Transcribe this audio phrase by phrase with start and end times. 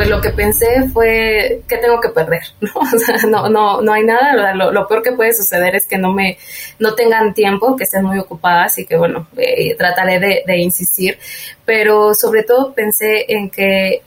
[0.00, 2.40] pues lo que pensé fue, ¿qué tengo que perder?
[2.62, 2.70] ¿No?
[2.74, 6.10] O sea, no, no, no hay nada, lo, peor que puede suceder es que no
[6.10, 6.38] me,
[6.78, 11.18] no tengan tiempo, que estén muy ocupadas y que bueno, eh, trataré de, de insistir,
[11.66, 14.00] pero sobre todo pensé en que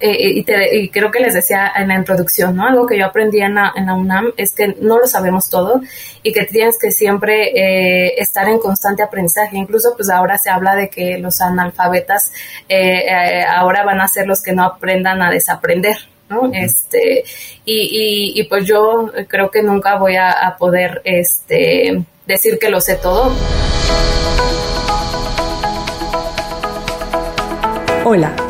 [0.00, 2.66] eh, y, creo que les decía en la introducción, ¿no?
[2.66, 5.80] Algo que yo aprendí en la, UNAM es que no lo sabemos todo
[6.24, 9.56] y que tienes que siempre eh, estar en constante aprendizaje.
[9.56, 12.32] Incluso pues ahora se habla de que los analfabetas
[12.68, 15.96] eh, ahora van a ser los que no aprendan a desaprender,
[16.28, 16.50] ¿no?
[16.52, 17.22] Este,
[17.64, 22.80] y, y, pues yo creo que nunca voy a, a poder este, decir que lo
[22.80, 23.30] sé todo.
[28.04, 28.49] Hola.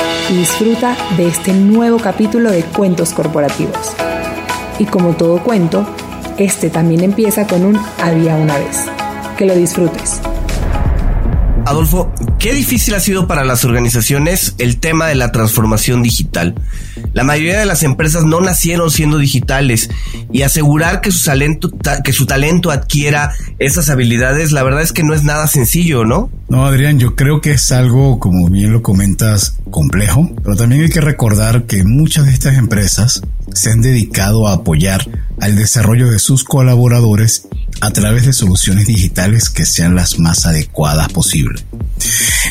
[0.31, 3.93] y disfruta de este nuevo capítulo de Cuentos Corporativos.
[4.79, 5.85] Y como todo cuento,
[6.37, 8.85] este también empieza con un había una vez.
[9.37, 10.21] Que lo disfrutes.
[11.65, 16.55] Adolfo, qué difícil ha sido para las organizaciones el tema de la transformación digital.
[17.13, 19.89] La mayoría de las empresas no nacieron siendo digitales
[20.31, 21.69] y asegurar que su talento,
[22.03, 26.29] que su talento adquiera esas habilidades, la verdad es que no es nada sencillo, ¿no?
[26.49, 30.89] No, Adrián, yo creo que es algo, como bien lo comentas, complejo, pero también hay
[30.89, 33.21] que recordar que muchas de estas empresas
[33.53, 35.07] se han dedicado a apoyar
[35.39, 37.47] al desarrollo de sus colaboradores
[37.81, 41.65] a través de soluciones digitales que sean las más adecuadas posibles.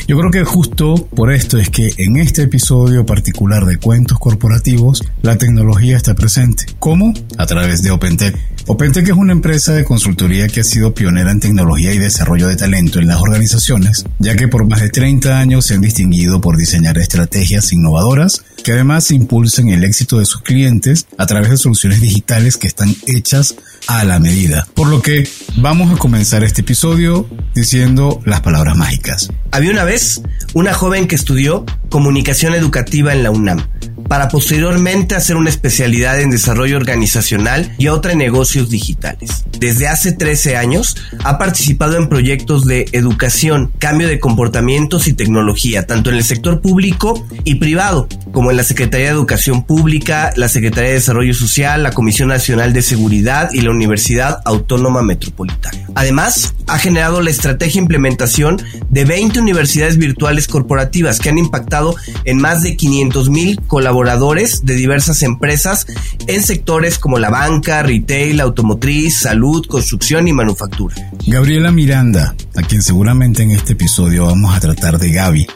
[0.06, 5.02] Yo creo que justo por esto es que en este episodio particular de Cuentos Corporativos,
[5.22, 6.66] la tecnología está presente.
[6.78, 7.14] ¿Cómo?
[7.38, 8.36] A través de OpenTech.
[8.66, 12.56] OpenTech es una empresa de consultoría que ha sido pionera en tecnología y desarrollo de
[12.56, 16.56] talento en las organizaciones, ya que por más de 30 años se han distinguido por
[16.56, 22.00] diseñar estrategias innovadoras que además impulsen el éxito de sus clientes a través de soluciones
[22.00, 23.54] digitales que están hechas
[23.86, 24.68] a la medida.
[24.74, 29.30] Por lo que vamos a comenzar este episodio diciendo las palabras mágicas.
[29.50, 30.22] Había una vez
[30.54, 33.66] una joven que estudió comunicación educativa en la UNAM
[34.08, 39.44] para posteriormente hacer una especialidad en desarrollo organizacional y otra en negocios digitales.
[39.60, 45.86] Desde hace 13 años ha participado en proyectos de educación, cambio de comportamientos y tecnología,
[45.86, 50.48] tanto en el sector público y privado, como en la Secretaría de Educación Pública, la
[50.48, 55.78] Secretaría de Desarrollo Social, la Comisión Nacional de Seguridad y la Universidad Autónoma Metropolitana.
[55.94, 61.79] Además, ha generado la estrategia e implementación de 20 universidades virtuales corporativas que han impactado
[62.24, 65.86] en más de 500 mil colaboradores de diversas empresas
[66.26, 70.94] en sectores como la banca, retail, automotriz, salud, construcción y manufactura.
[71.26, 75.46] Gabriela Miranda, a quien seguramente en este episodio vamos a tratar de Gaby,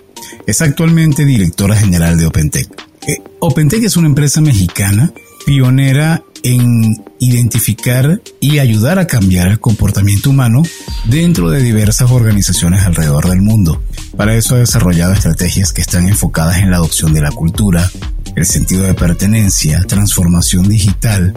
[0.47, 2.69] es actualmente directora general de OpenTech.
[3.07, 5.13] Eh, OpenTech es una empresa mexicana
[5.45, 10.63] pionera en identificar y ayudar a cambiar el comportamiento humano
[11.07, 13.83] dentro de diversas organizaciones alrededor del mundo.
[14.17, 17.91] Para eso ha desarrollado estrategias que están enfocadas en la adopción de la cultura,
[18.37, 21.35] el sentido de pertenencia, transformación digital,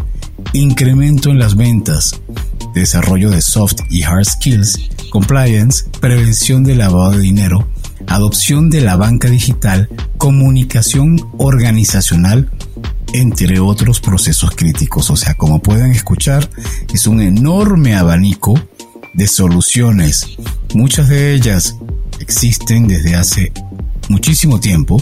[0.52, 2.20] incremento en las ventas,
[2.74, 4.78] desarrollo de soft y hard skills,
[5.10, 7.66] compliance, prevención de lavado de dinero,
[8.08, 12.50] adopción de la banca digital, comunicación organizacional,
[13.14, 15.10] entre otros procesos críticos.
[15.10, 16.50] O sea, como pueden escuchar,
[16.94, 18.54] es un enorme abanico
[19.14, 20.38] de soluciones.
[20.74, 21.76] Muchas de ellas
[22.20, 23.52] existen desde hace
[24.10, 25.02] muchísimo tiempo,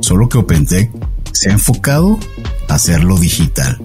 [0.00, 0.90] solo que OpenTech
[1.32, 2.18] se ha enfocado
[2.68, 3.80] a hacerlo digital.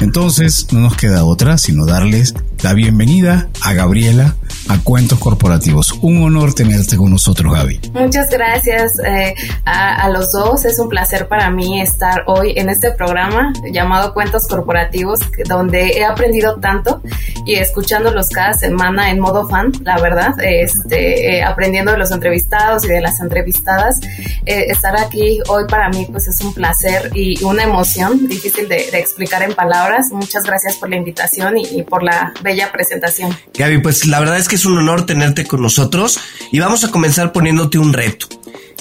[0.00, 4.34] Entonces, no nos queda otra sino darles la bienvenida a Gabriela
[4.68, 5.92] a Cuentos Corporativos.
[6.02, 7.92] Un honor tenerte con nosotros, Gaby.
[7.94, 9.34] Muchas gracias eh,
[9.64, 10.64] a, los dos.
[10.64, 16.04] Es un placer para mí estar hoy en este programa llamado Cuentos Corporativos, donde he
[16.04, 17.00] aprendido tanto
[17.44, 22.84] y escuchándolos cada semana en modo fan, la verdad, este, eh, aprendiendo de los entrevistados
[22.84, 24.00] y de las entrevistadas.
[24.46, 28.76] Eh, estar aquí hoy para mí pues es un placer y una emoción difícil de,
[28.96, 30.10] explicar en palabras.
[30.10, 33.36] Muchas gracias por la invitación y, y por la bella presentación.
[33.52, 36.18] Gaby, pues la verdad es que es un honor tenerte con nosotros
[36.50, 38.28] y vamos a comenzar poniéndote un reto.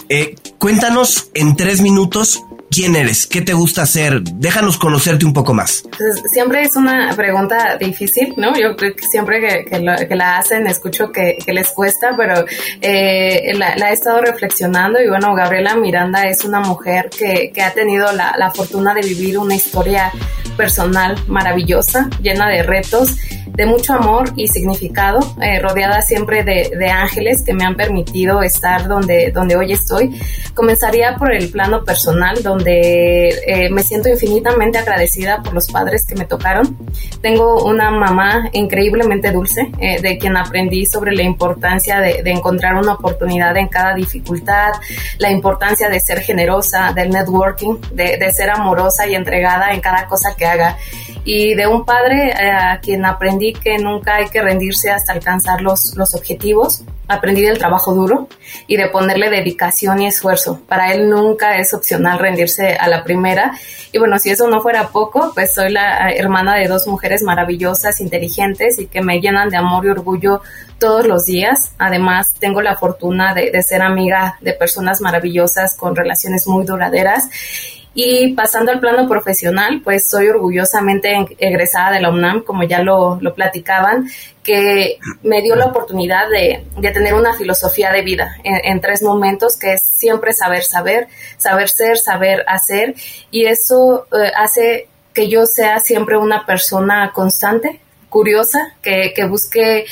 [0.08, 5.54] Eh, cuéntanos en tres minutos quién eres, qué te gusta hacer, déjanos conocerte un poco
[5.54, 5.84] más.
[5.98, 8.58] Pues, siempre es una pregunta difícil, ¿no?
[8.58, 12.46] Yo creo que siempre que, la hacen escucho que, les cuesta, pero
[12.82, 18.12] eh, la, he estado reflexionando y bueno, Gabriela Miranda es una mujer que, ha tenido
[18.12, 20.12] la, la fortuna de vivir una historia
[20.56, 23.18] personal maravillosa, llena de retos,
[23.56, 28.42] de mucho amor y significado, eh, rodeada siempre de, de, ángeles que me han permitido
[28.42, 30.20] estar donde, donde hoy estoy.
[30.54, 36.16] Comenzaría por el plano personal, donde eh, me siento infinitamente agradecida por los padres que
[36.16, 36.78] me tocaron.
[37.22, 42.94] Tengo una mamá increíblemente dulce, eh, de quien aprendí sobre la importancia de, encontrar una
[42.94, 44.74] oportunidad en cada dificultad,
[45.20, 50.36] la importancia de ser generosa, del networking, de ser amorosa y entregada en cada cosa
[50.36, 50.78] que haga.
[51.28, 55.60] Y de un padre eh, a quien aprendí que nunca hay que rendirse hasta alcanzar
[55.60, 56.84] los, los objetivos.
[57.08, 58.28] Aprendí del trabajo duro
[58.68, 60.62] y de ponerle dedicación y esfuerzo.
[60.68, 63.58] Para él nunca es opcional rendirse a la primera.
[63.92, 67.24] Y bueno, si eso no fuera poco, pues soy la eh, hermana de dos mujeres
[67.24, 70.42] maravillosas, inteligentes y que me llenan de amor y orgullo
[70.78, 71.72] todos los días.
[71.80, 77.30] Además, tengo la fortuna de, de ser amiga de personas maravillosas con relaciones muy duraderas
[77.98, 83.18] y pasando al plano profesional, pues soy orgullosamente egresada de la UNAM, como ya lo,
[83.22, 84.10] lo platicaban,
[84.44, 89.58] que me dio la oportunidad de, de tener una filosofía de vida en, tres momentos,
[89.58, 91.08] que es siempre saber saber,
[91.38, 92.96] saber ser, saber hacer,
[93.32, 99.86] y eso eh, hace que yo sea siempre una persona constante, curiosa, que, que busque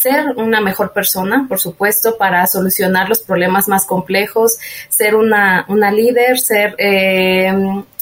[0.00, 4.56] ser una mejor persona, por supuesto, para solucionar los problemas más complejos,
[4.88, 6.74] ser una, una líder, ser...
[6.78, 7.52] Eh,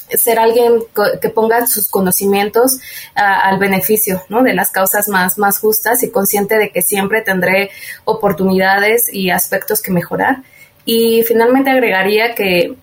[0.08, 0.84] ser alguien
[1.20, 2.78] que ponga sus conocimientos uh,
[3.16, 4.44] al beneficio ¿no?
[4.44, 7.70] de las causas más, más justas y consciente de que siempre tendré
[8.04, 10.44] oportunidades y aspectos que mejorar.
[10.84, 12.76] Y finalmente agregaría que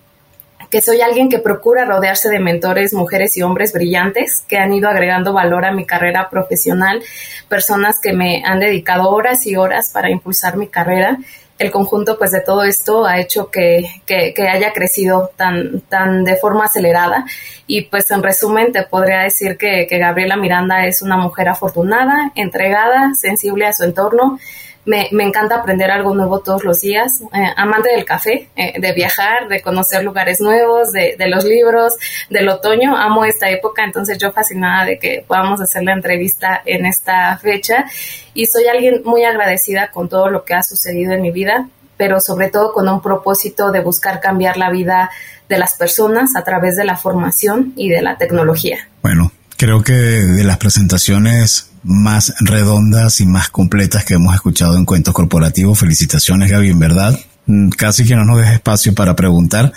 [0.74, 4.88] que soy alguien que procura rodearse de mentores, mujeres y hombres brillantes que han ido
[4.88, 7.00] agregando valor a mi carrera profesional,
[7.48, 11.18] personas que me han dedicado horas y horas para impulsar mi carrera.
[11.60, 16.34] El conjunto pues de todo esto ha hecho que, que, haya crecido tan, tan de
[16.34, 17.24] forma acelerada
[17.68, 22.32] y pues en resumen te podría decir que, que Gabriela Miranda es una mujer afortunada,
[22.34, 24.40] entregada, sensible a su entorno,
[24.86, 28.92] me, me, encanta aprender algo nuevo todos los días, eh, amante del café, eh, de
[28.92, 31.94] viajar, de conocer lugares nuevos, de, de, los libros,
[32.28, 36.86] del otoño, amo esta época, entonces yo fascinada de que podamos hacer la entrevista en
[36.86, 37.86] esta fecha.
[38.34, 42.20] Y soy alguien muy agradecida con todo lo que ha sucedido en mi vida, pero
[42.20, 45.10] sobre todo con un propósito de buscar cambiar la vida
[45.48, 48.88] de las personas a través de la formación y de la tecnología.
[49.02, 54.84] Bueno, creo que de las presentaciones más redondas y más completas que hemos escuchado en
[54.84, 55.78] Cuentos Corporativos.
[55.78, 57.20] Felicitaciones, Gaby, en verdad.
[57.46, 59.72] Mm, casi que no nos deja espacio para preguntar.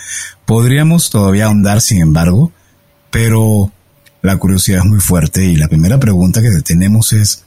[0.46, 2.50] Podríamos todavía ahondar, sin embargo,
[3.10, 3.70] pero
[4.22, 7.44] la curiosidad es muy fuerte y la primera pregunta que tenemos es,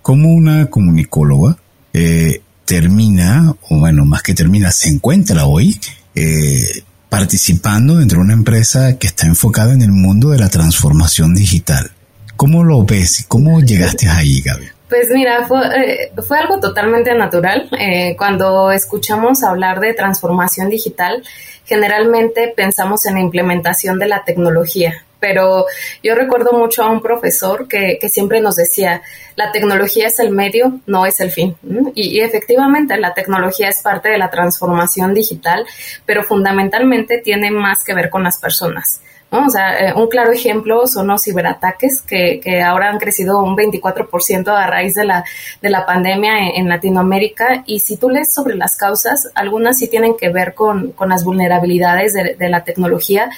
[0.00, 1.58] ¿cómo una comunicóloga
[1.92, 5.78] eh, termina, o bueno, más que termina, se encuentra hoy
[6.14, 11.34] eh, participando dentro de una empresa que está enfocada en el mundo de la transformación
[11.34, 11.90] digital?
[12.36, 13.24] ¿Cómo lo ves?
[13.28, 14.68] ¿Cómo llegaste ahí, Gaby?
[14.88, 17.68] Pues mira, fue, eh, fue algo totalmente natural.
[17.78, 21.22] Eh, cuando escuchamos hablar de transformación digital,
[21.64, 25.04] generalmente pensamos en la implementación de la tecnología.
[25.20, 25.64] Pero
[26.02, 29.00] yo recuerdo mucho a un profesor que, siempre nos decía,
[29.36, 31.56] la tecnología es el medio, no es el fin.
[31.94, 35.64] Y efectivamente la tecnología es parte de la transformación digital,
[36.04, 39.00] pero fundamentalmente tiene más que ver con las personas.
[39.38, 44.94] Eh, un claro ejemplo son los ciberataques que, ahora han crecido un 24% a raíz
[44.94, 45.24] de la,
[45.60, 47.62] de la pandemia en, Latinoamérica.
[47.66, 51.24] Y si tú lees sobre las causas, algunas sí tienen que ver con, con las
[51.24, 53.30] vulnerabilidades de, de la tecnología,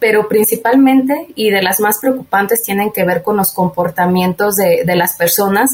[0.00, 4.96] pero principalmente y de las más preocupantes tienen que ver con los comportamientos de, de
[4.96, 5.70] las personas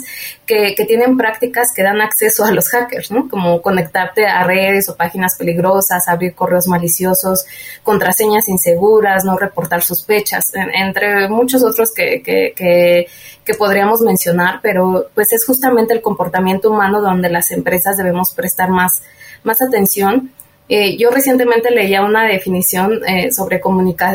[0.46, 3.28] que, que, tienen prácticas que dan acceso a los hackers, ¿no?
[3.28, 7.44] como conectarte a redes o páginas peligrosas, abrir correos maliciosos,
[7.82, 13.06] contraseñas inseguras, no reportar sospechas, en, entre muchos otros que, que, que,
[13.44, 18.70] que podríamos mencionar, pero pues es justamente el comportamiento humano donde las empresas debemos prestar
[18.70, 19.02] más,
[19.42, 20.32] más atención
[20.66, 23.60] eh, yo recientemente leía una definición eh, sobre,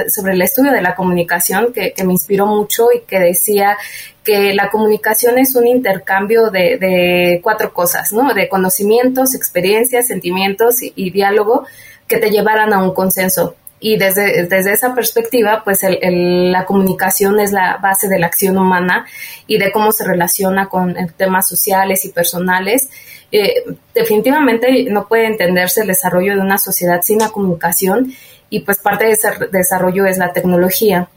[0.09, 3.77] sobre el estudio de la comunicación que, me inspiró mucho y que decía
[4.23, 8.33] que la comunicación es un intercambio de, cuatro cosas, ¿no?
[8.33, 11.67] De conocimientos, experiencias, sentimientos y, diálogo
[12.07, 17.39] que te llevaran a un consenso y desde, desde esa perspectiva, pues el, la comunicación
[17.39, 19.05] es la base de la acción humana
[19.47, 22.89] y de cómo se relaciona con temas sociales y personales
[23.31, 28.13] eh, definitivamente no puede entenderse el desarrollo de una sociedad sin la comunicación
[28.49, 31.09] y pues parte de ese desarrollo es la tecnología.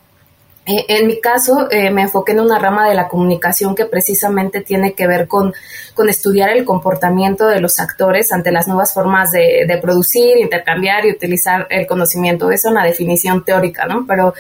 [0.65, 4.61] Eh, en mi caso, eh, me enfoqué en una rama de la comunicación que precisamente
[4.61, 5.53] tiene que ver con,
[5.95, 11.05] con estudiar el comportamiento de los actores ante las nuevas formas de, de, producir, intercambiar
[11.05, 12.53] y utilizar el conocimiento.
[12.53, 14.07] Es una definición teórica, ¿no?
[14.07, 14.35] Pero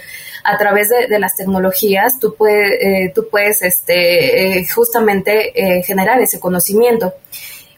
[0.44, 6.38] a través de, de las tecnologías tú, puedes eh, tú puedes este, justamente generar ese
[6.38, 7.14] conocimiento.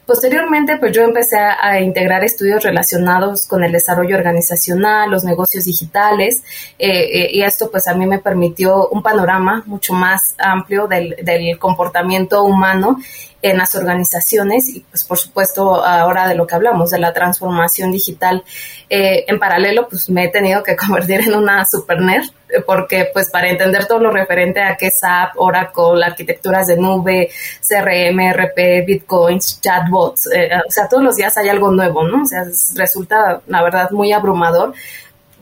[0.05, 6.43] Posteriormente, pues yo empecé a, integrar estudios relacionados con el desarrollo organizacional, los negocios digitales,
[6.77, 11.15] eh, eh, y esto pues a mí me permitió un panorama mucho más amplio del,
[11.23, 12.99] del comportamiento humano
[13.41, 17.91] en las organizaciones y pues por supuesto ahora de lo que hablamos, de la transformación
[17.91, 18.43] digital.
[18.89, 22.25] Eh, en paralelo pues me he tenido que convertir en una super nerd
[22.65, 27.29] porque pues para entender todo lo referente a qué SAP, Oracle, arquitecturas de nube,
[27.67, 32.23] CRM, RP, Bitcoins, chatbots, eh, o sea, todos los días hay algo nuevo, ¿no?
[32.23, 32.43] O sea,
[32.75, 34.73] resulta la verdad muy abrumador,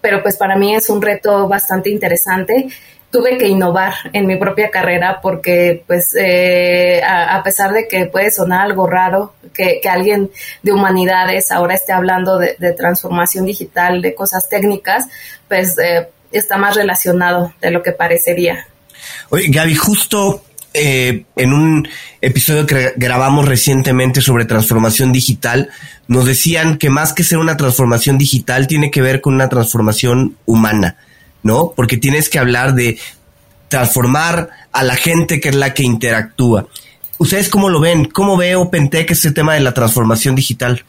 [0.01, 2.67] pero pues para mí es un reto bastante interesante
[3.13, 8.32] tuve que innovar en mi propia carrera porque pues eh, a, pesar de que puede
[8.32, 10.32] sonar algo raro que, que alguien
[10.63, 15.05] de humanidades ahora esté hablando de, de, transformación digital, de cosas técnicas,
[15.48, 18.65] pues eh, está más relacionado de lo que parecería.
[19.29, 20.43] Oye, Gaby, justo
[20.74, 21.88] eh, en un
[22.20, 25.70] episodio que grabamos recientemente sobre transformación digital,
[26.08, 30.36] nos decían que más que ser una transformación digital, tiene que ver con una transformación
[30.48, 30.98] humana.
[31.43, 31.73] ¿No?
[31.75, 32.97] Porque tienes que hablar de
[33.67, 36.67] transformar a la gente que es la que interactúa.
[37.17, 38.05] ¿Ustedes cómo lo ven?
[38.05, 40.83] ¿Cómo ve OpenTech ese tema de la transformación digital?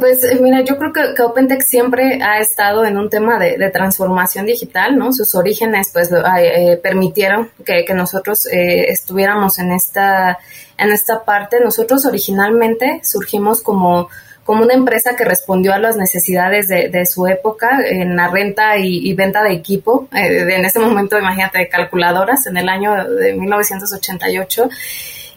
[0.00, 3.56] Pues eh, mira, yo creo que, que, OpenTech siempre ha estado en un tema de,
[3.56, 5.12] de transformación digital, ¿no?
[5.12, 10.38] Sus orígenes pues eh, permitieron que, que nosotros eh, estuviéramos en esta,
[10.76, 11.58] en esta parte.
[11.62, 14.08] Nosotros originalmente surgimos como
[14.44, 18.78] como una empresa que respondió a las necesidades de, de su época en la renta
[18.78, 20.08] y, y venta de equipo.
[20.14, 24.68] Eh, en ese momento, imagínate, de calculadoras en el año de 1988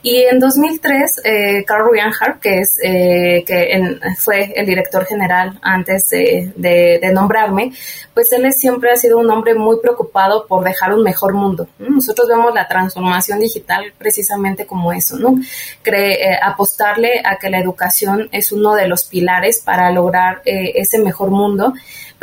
[0.05, 5.57] y en 2003, eh, Carl Reinhardt, que, es, eh, que en, fue el director general
[5.61, 7.71] antes de, de, de, nombrarme,
[8.13, 11.69] pues él siempre ha sido un hombre muy preocupado por dejar un mejor mundo.
[11.79, 15.35] Nosotros vemos la transformación digital precisamente como eso, ¿no?
[15.81, 20.73] Cree, eh, apostarle a que la educación es uno de los pilares para lograr eh,
[20.75, 21.73] ese mejor mundo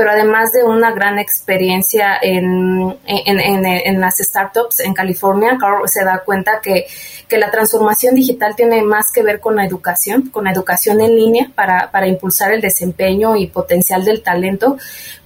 [0.00, 5.86] pero además de una gran experiencia en, en, en, en las startups en California, Carl
[5.86, 6.86] se da cuenta que,
[7.28, 7.69] que, la transformación
[8.12, 12.06] digital tiene más que ver con la educación, con la educación en línea para, para
[12.06, 14.76] impulsar el desempeño y potencial del talento,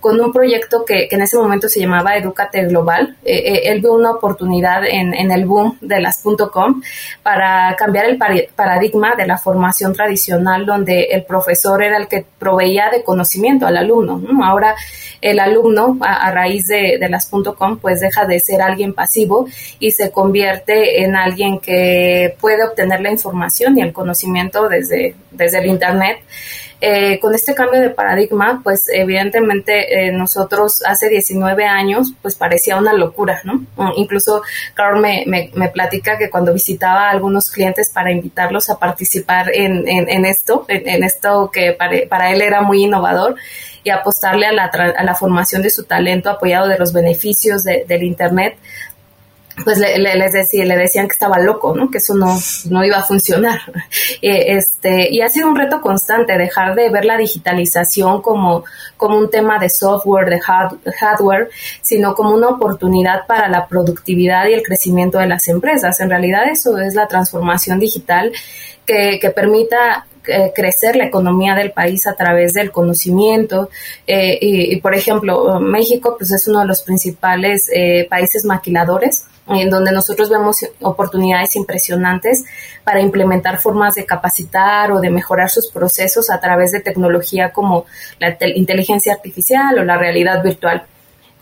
[0.00, 3.16] con un proyecto que, en ese momento se llamaba Educate Global.
[3.24, 6.22] Eh, eh, él vio una oportunidad en, el boom de las
[6.52, 6.82] .com
[7.22, 8.18] para cambiar el
[8.54, 13.76] paradigma de la formación tradicional donde el profesor era el que proveía de conocimiento al
[13.76, 14.18] alumno.
[14.18, 14.44] ¿no?
[14.44, 14.74] Ahora
[15.20, 19.46] el alumno a, a raíz de, de las .com pues deja de ser alguien pasivo
[19.78, 25.58] y se convierte en alguien que puede obtener la información y el conocimiento desde, desde
[25.58, 26.18] el Internet.
[26.86, 32.76] Eh, con este cambio de paradigma, pues evidentemente eh, nosotros hace 19 años, pues parecía
[32.76, 33.64] una locura, ¿no?
[33.96, 34.42] Incluso
[34.74, 39.88] Carl me, me, platica que cuando visitaba a algunos clientes para invitarlos a participar en,
[39.88, 43.36] en, esto, en, esto que para, él era muy innovador,
[43.82, 47.84] y apostarle a la, a la formación de su talento apoyado de los beneficios de,
[47.86, 48.56] del Internet,
[49.62, 51.90] pues le, le, les decía, le decían que estaba loco, ¿no?
[51.90, 52.36] Que eso no,
[52.70, 53.60] no iba a funcionar.
[54.26, 58.64] Este, y ha sido un reto constante dejar de ver la digitalización como,
[58.96, 61.50] como un tema de software, de hard, hardware,
[61.82, 66.00] sino como una oportunidad para la productividad y el crecimiento de las empresas.
[66.00, 68.32] En realidad eso es la transformación digital
[68.86, 73.68] que, que permita eh, crecer la economía del país a través del conocimiento.
[74.06, 79.26] Eh, y, y, por ejemplo, México pues es uno de los principales eh, países maquiladores
[79.48, 82.44] en donde nosotros vemos oportunidades impresionantes
[82.82, 87.84] para implementar formas de capacitar o de mejorar sus procesos a través de tecnología como
[88.18, 90.86] la inteligencia artificial o la realidad virtual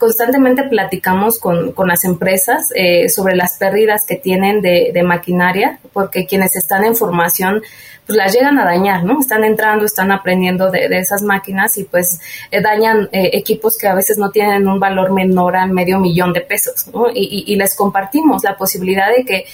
[0.03, 6.25] constantemente platicamos con, con las empresas eh, sobre las pérdidas que tienen de, maquinaria, porque
[6.25, 7.61] quienes están en formación
[8.05, 9.21] pues las llegan a dañar, ¿no?
[9.21, 12.19] Están entrando, están aprendiendo de, de esas máquinas y pues
[12.51, 16.33] eh, dañan eh, equipos que a veces no tienen un valor menor al medio millón
[16.33, 17.09] de pesos, ¿no?
[17.09, 19.45] Y, y, y les compartimos la posibilidad de que,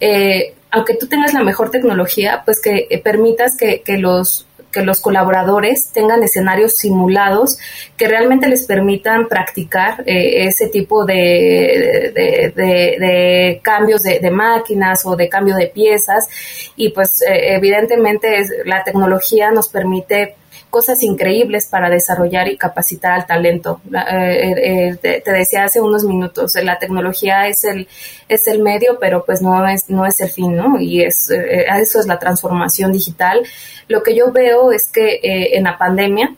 [0.00, 4.82] eh, aunque tú tengas la mejor tecnología, pues que eh, permitas que, que los que
[4.82, 7.58] los colaboradores tengan escenarios simulados
[7.96, 12.12] que realmente les permitan practicar eh, ese tipo de,
[12.54, 16.28] de, cambios de, máquinas o de cambio de piezas.
[16.76, 18.28] Y pues eh, evidentemente
[18.64, 20.34] la tecnología nos permite
[20.74, 23.80] cosas increíbles para desarrollar y capacitar al talento.
[24.10, 27.86] Eh, te, decía hace unos minutos, la tecnología es el,
[28.28, 30.80] es el medio, pero pues no es, no es el fin, ¿no?
[30.80, 33.46] Y es, eso es la transformación digital.
[33.86, 36.34] Lo que yo veo es que en la pandemia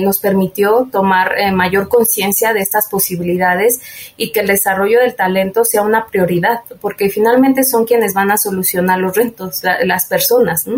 [0.00, 3.80] nos permitió tomar mayor conciencia de estas posibilidades
[4.16, 8.36] y que el desarrollo del talento sea una prioridad, porque finalmente son quienes van a
[8.36, 10.68] solucionar los retos, las personas.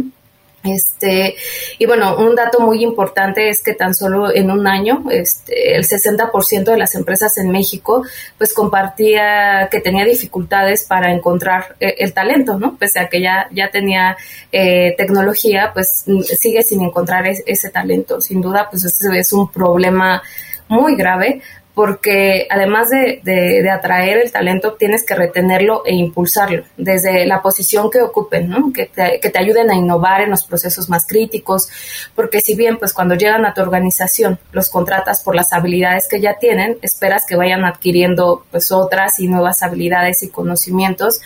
[0.64, 1.36] Este,
[1.78, 5.84] y bueno, un dato muy importante es que tan solo en un año, este, el
[5.84, 8.02] 60% de las empresas en México,
[8.38, 12.76] pues compartía que tenía dificultades para encontrar eh, el, talento, ¿no?
[12.78, 14.16] Pese a que ya, ya tenía
[14.52, 16.06] eh, tecnología, pues
[16.38, 18.22] sigue sin encontrar ese talento.
[18.22, 20.22] Sin duda, pues ese es un problema
[20.68, 21.42] muy grave
[21.74, 27.90] porque además de, de, atraer el talento, tienes que retenerlo e impulsarlo desde la posición
[27.90, 28.72] que ocupen, ¿no?
[28.72, 31.68] que, te, que te ayuden a innovar en los procesos más críticos,
[32.14, 36.20] porque si bien pues cuando llegan a tu organización los contratas por las habilidades que
[36.20, 41.20] ya tienen, esperas que vayan adquiriendo pues otras y nuevas habilidades y conocimientos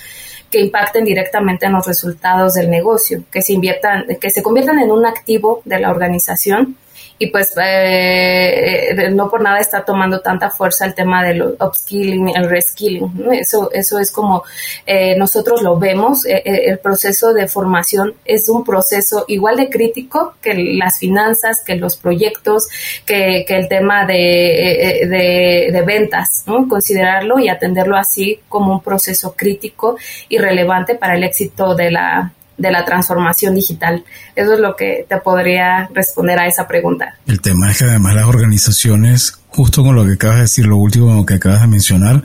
[0.50, 4.90] que impacten directamente en los resultados del negocio, que se inviertan, que se conviertan en
[4.90, 6.78] un activo de la organización
[7.19, 12.29] y pues eh, eh, no por nada está tomando tanta fuerza el tema del upskilling,
[12.37, 13.29] el reskilling.
[13.33, 14.45] Eso, eso es como
[14.87, 20.55] eh, nosotros lo vemos, el proceso de formación es un proceso igual de crítico que
[20.55, 22.69] las finanzas, que los proyectos,
[23.05, 26.69] que, que el tema de, de, de ventas, ¿no?
[26.69, 29.97] considerarlo y atenderlo así como un proceso crítico
[30.29, 34.05] y relevante para el éxito de la, de la transformación digital.
[34.37, 37.15] Eso es lo que te podría responder a esa pregunta.
[37.27, 40.77] El tema es que además las organizaciones, justo con lo que acabas de decir, lo
[40.77, 42.25] último que acabas de mencionar,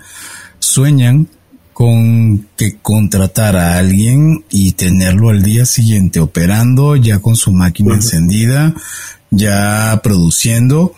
[0.59, 1.27] sueñan
[1.71, 7.95] con que contratar a alguien y tenerlo al día siguiente operando, ya con su máquina
[7.95, 8.73] encendida,
[9.31, 10.93] ya produciendo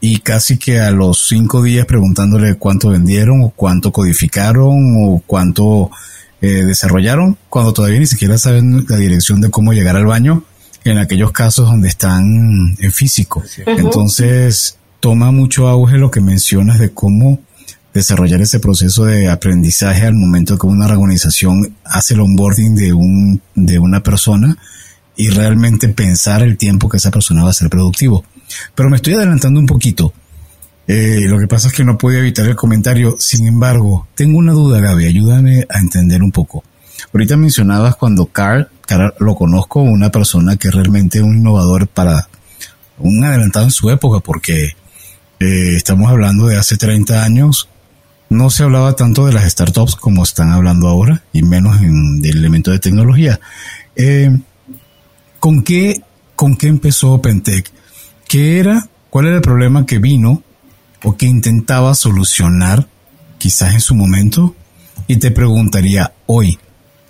[0.00, 5.90] y casi que a los cinco días preguntándole cuánto vendieron o cuánto codificaron o cuánto
[6.42, 10.44] eh, desarrollaron cuando todavía ni siquiera saben la dirección de cómo llegar al baño
[10.84, 13.42] en aquellos casos donde están en físico.
[13.64, 17.40] Entonces, toma mucho auge lo que mencionas de cómo
[17.94, 23.40] desarrollar ese proceso de aprendizaje al momento que una organización hace el onboarding de un
[23.54, 24.56] de una persona
[25.14, 28.24] y realmente pensar el tiempo que esa persona va a ser productivo.
[28.74, 30.12] Pero me estoy adelantando un poquito.
[30.86, 33.16] Eh, lo que pasa es que no puedo evitar el comentario.
[33.18, 35.06] Sin embargo, tengo una duda, Gaby.
[35.06, 36.64] Ayúdame a entender un poco.
[37.12, 42.28] Ahorita mencionabas cuando Carl, Carl lo conozco, una persona que realmente es un innovador para
[42.98, 44.76] un adelantado en su época, porque
[45.40, 47.68] eh, estamos hablando de hace 30 años.
[48.28, 52.38] No se hablaba tanto de las startups como están hablando ahora, y menos en del
[52.38, 53.38] elemento de tecnología.
[53.94, 54.38] Eh,
[55.38, 56.02] ¿con, qué,
[56.34, 57.70] ¿Con qué empezó OpenTech?
[58.26, 58.88] ¿Qué era?
[59.10, 60.42] ¿Cuál era el problema que vino
[61.04, 62.86] o que intentaba solucionar
[63.38, 64.54] quizás en su momento
[65.06, 66.58] y te preguntaría hoy,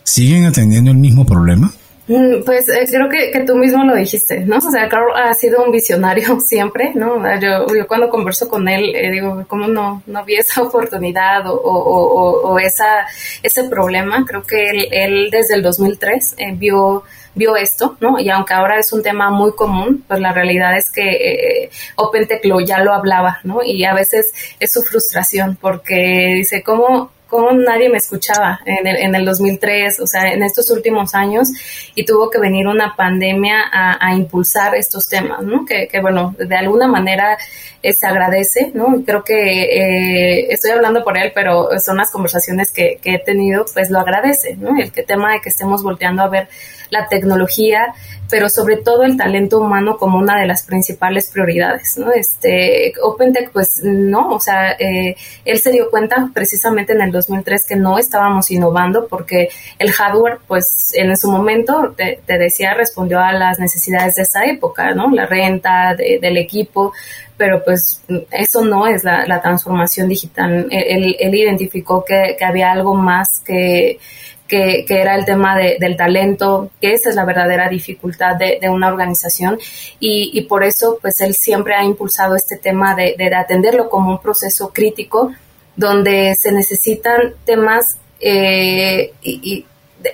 [0.02, 1.72] ¿siguen atendiendo el mismo problema?
[2.09, 4.57] Mm, pues eh, creo que, que, tú mismo lo dijiste, ¿no?
[4.57, 7.22] O sea, Carl ha sido un visionario siempre, ¿no?
[7.38, 12.50] Yo, cuando converso con él, eh, digo, ¿cómo no, no vi esa oportunidad o, o,
[12.50, 13.07] o, esa,
[13.42, 14.24] ese problema?
[14.26, 18.18] Creo que él, él desde el 2003 eh, vio vio esto, ¿no?
[18.18, 22.45] Y aunque ahora es un tema muy común, pues la realidad es que eh, OpenTech
[22.45, 23.62] lo, ya lo hablaba, ¿no?
[23.62, 28.97] Y a veces es su frustración porque dice, ¿cómo, cómo nadie me escuchaba en el,
[28.97, 31.49] en el 2003, o sea, en estos últimos años,
[31.95, 35.64] y tuvo que venir una pandemia a, impulsar estos temas, ¿no?
[35.64, 37.38] Que, que, bueno, de alguna manera
[37.83, 39.03] se agradece, ¿no?
[39.05, 43.64] Creo que eh, estoy hablando por él, pero son las conversaciones que, que he tenido,
[43.73, 44.71] pues lo agradece, ¿no?
[44.79, 46.49] El que tema de que estemos volteando a ver
[46.92, 47.95] la tecnología,
[48.31, 52.12] pero sobre todo el talento humano como una de las principales prioridades, ¿no?
[52.12, 57.66] Este, OpenTech, pues no, o sea, eh, él se dio cuenta precisamente en el 2003
[57.66, 63.33] que no estábamos innovando porque el hardware, pues en su momento, te, decía, respondió a
[63.33, 65.11] las necesidades de esa época, ¿no?
[65.11, 66.92] La renta del equipo,
[67.37, 70.68] pero pues eso no es la, transformación digital.
[70.71, 73.99] Él, él identificó que, que había algo más que
[74.53, 79.59] que, era el tema del talento, que esa es la verdadera dificultad de, una organización
[79.99, 84.71] y, por eso pues él siempre ha impulsado este tema de, atenderlo como un proceso
[84.73, 85.33] crítico
[85.75, 89.64] donde se necesitan temas eh, y,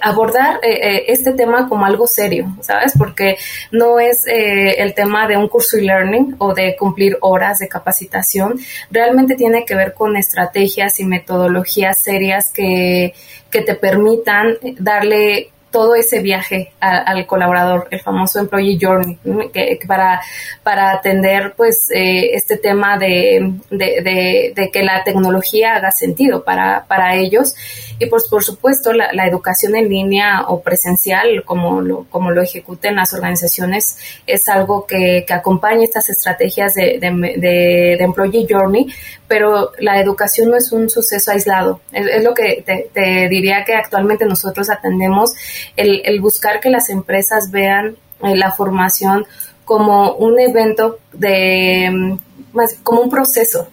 [0.00, 2.92] abordar eh, eh, este tema como algo serio, ¿sabes?
[2.96, 3.36] Porque
[3.72, 8.58] no es el tema de un curso e-learning o de cumplir horas de capacitación,
[8.90, 13.14] realmente tiene que ver con estrategias y metodologías serias que,
[13.50, 19.18] que te permitan darle todo ese viaje al colaborador, el famoso Employee Journey,
[19.52, 20.20] que, para,
[20.62, 27.16] para atender pues eh, este tema de, de, que la tecnología haga sentido para, para
[27.16, 27.54] ellos
[27.98, 32.96] y pues por supuesto la, educación en línea o presencial como lo, como lo ejecuten
[32.96, 38.86] las organizaciones es algo que, que acompaña estas estrategias de, de, Employee Journey,
[39.26, 43.74] pero la educación no es un suceso aislado, es, lo que te, te diría que
[43.74, 45.34] actualmente nosotros atendemos
[45.76, 49.26] el, buscar que las empresas vean eh, la formación
[49.64, 52.18] como un evento de
[52.52, 53.68] más como un proceso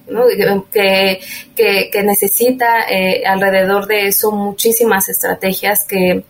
[0.72, 1.20] que,
[1.56, 6.24] que, necesita eh, alrededor de eso muchísimas estrategias que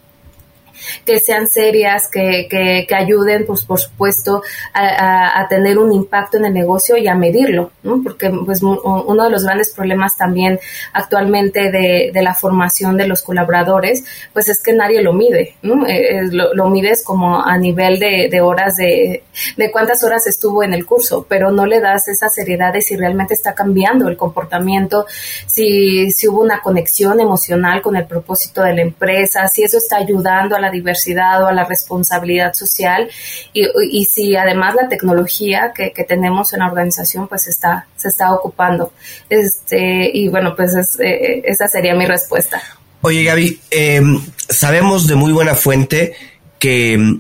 [1.06, 4.42] que sean serias, que, que, ayuden, pues por supuesto,
[4.74, 8.02] a, tener un impacto en el negocio y a medirlo, ¿no?
[8.04, 10.60] Porque pues uno de los grandes problemas también
[10.94, 15.86] actualmente de, de la formación de los colaboradores, pues es que nadie lo mide, ¿no?
[15.88, 19.24] Eh, eh, lo, lo, mides como a nivel de, de horas de,
[19.58, 22.96] de cuántas horas estuvo en el curso, pero no le das esa seriedad de si
[22.96, 25.06] realmente está cambiando el comportamiento,
[25.48, 29.98] si, si hubo una conexión emocional con el propósito de la empresa, si eso está
[29.98, 33.10] ayudando a la diversidad o a la responsabilidad social
[33.54, 38.34] y, y si además la tecnología que, tenemos en la organización pues está, se está
[38.34, 38.92] ocupando.
[39.30, 42.62] Este, y bueno, pues eh, esa sería mi respuesta.
[43.02, 46.14] Oye Gaby, em, sabemos de muy buena fuente
[46.60, 47.20] que,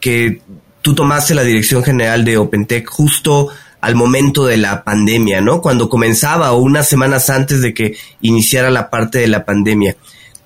[0.00, 0.42] que
[0.82, 3.48] tú tomaste la dirección general de OpenTech justo
[3.80, 5.60] al momento de la pandemia, ¿no?
[5.60, 9.96] Cuando comenzaba o unas semanas antes de que iniciara la parte de la pandemia.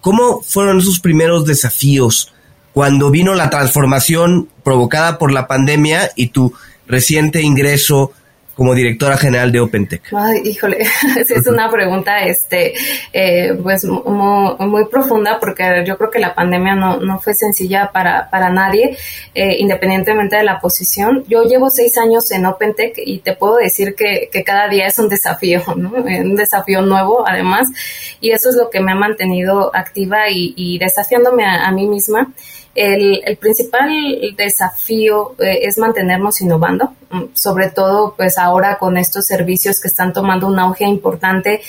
[0.01, 2.33] ¿Cómo fueron esos primeros desafíos
[2.77, 6.53] cuando vino la transformación provocada por la pandemia y tu
[6.87, 8.13] reciente ingreso
[8.55, 10.13] como directora general de OpenTech?
[10.13, 10.87] Ay, híjole,
[11.17, 12.75] es una pregunta este,
[13.15, 18.29] eh, pues muy, profunda porque yo creo que la pandemia no, no fue sencilla para,
[18.29, 18.95] para nadie,
[19.35, 21.25] eh, independientemente de la posición.
[21.29, 24.99] Yo llevo seis años en OpenTech y te puedo decir que, que cada día es
[24.99, 25.95] un desafío, ¿no?
[25.95, 27.69] un desafío nuevo además,
[28.21, 31.89] y eso es lo que me ha mantenido activa y, y desafiándome a, a mí
[31.89, 32.35] misma.
[32.77, 33.91] El, el principal
[34.37, 40.13] desafío eh, es mantenernos innovando, mm, sobre todo pues ahora con estos servicios que están
[40.13, 41.63] tomando un auge importante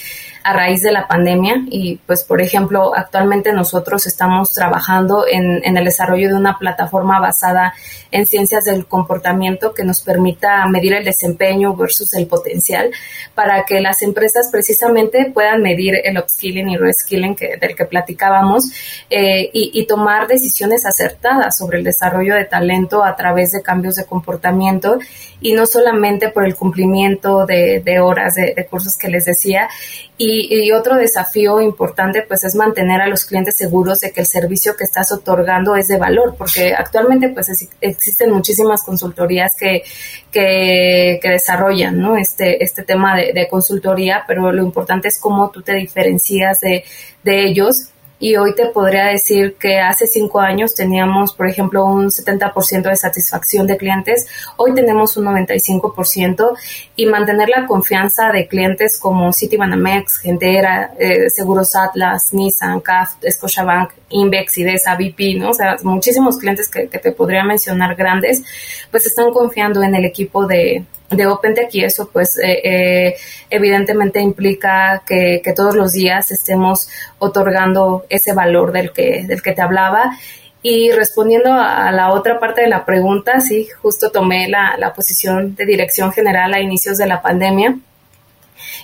[0.48, 5.76] a raíz de la pandemia y pues por ejemplo actualmente nosotros estamos trabajando en, en,
[5.76, 7.74] el desarrollo de una plataforma basada
[8.12, 12.92] en ciencias del comportamiento que nos permita medir el desempeño versus el potencial
[13.36, 18.72] para que las empresas precisamente puedan medir el upskilling y reskilling del que platicábamos
[19.10, 24.06] eh, y, tomar decisiones acertadas sobre el desarrollo de talento a través de cambios de
[24.06, 24.98] comportamiento
[25.40, 29.70] y no solamente por el cumplimiento de, de horas de, cursos que les decía
[30.18, 34.76] y, otro desafío importante pues es mantener a los clientes seguros de que el servicio
[34.76, 37.48] que estás otorgando es de valor, porque actualmente pues
[37.82, 39.84] existen muchísimas consultorías que,
[40.32, 42.18] que, desarrollan ¿no?
[42.18, 46.84] este, este tema de, de, consultoría, pero lo importante es cómo tú te diferencias de,
[47.24, 52.08] de ellos y hoy te podría decir que hace cinco años teníamos, por ejemplo, un
[52.08, 54.28] 70% de satisfacción de clientes,
[54.58, 56.58] hoy tenemos un 95%
[56.96, 63.92] y mantener la confianza de clientes como Citibanamex, Gentera, eh, Seguros Atlas, Nissan, CAF, Scotiabank,
[64.10, 65.50] Invex, IDESA, BP, ¿no?
[65.50, 68.44] O sea, muchísimos clientes que, que te podría mencionar grandes,
[68.90, 73.16] pues están confiando en el equipo de, de OpenTech y eso pues eh, eh,
[73.50, 76.90] evidentemente implica que, que, todos los días estemos
[77.20, 80.18] otorgando ese valor del que, del que te hablaba.
[80.62, 85.56] Y respondiendo a, la otra parte de la pregunta, sí, justo tomé la, la posición
[85.56, 87.78] de dirección general a inicios de la pandemia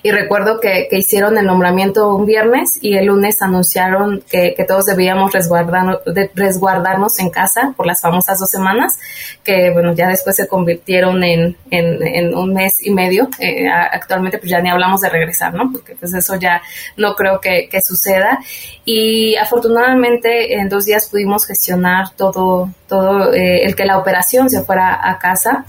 [0.03, 4.65] y recuerdo que, que, hicieron el nombramiento un viernes y el lunes anunciaron que, que
[4.65, 8.99] todos debíamos resguardarnos, de, resguardarnos en casa por las famosas dos semanas,
[9.45, 13.29] que bueno, ya después se convirtieron en, en, en un mes y medio.
[13.39, 15.71] Eh, actualmente pues ya ni hablamos de regresar, ¿no?
[15.71, 16.61] Porque pues eso ya
[16.97, 18.39] no creo que, que suceda.
[18.83, 24.63] Y afortunadamente en dos días pudimos gestionar todo, todo eh, el que la operación se
[24.63, 25.65] fuera a casa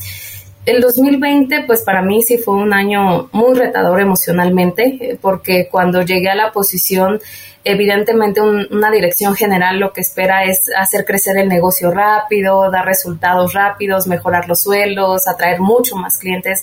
[0.66, 6.02] el 2020, pues para mí sí fue un año muy retador emocionalmente, eh, porque cuando
[6.02, 7.20] llegué a la posición,
[7.64, 13.52] evidentemente una dirección general lo que espera es hacer crecer el negocio rápido, dar resultados
[13.52, 16.62] rápidos, mejorar los sueldos, atraer mucho más clientes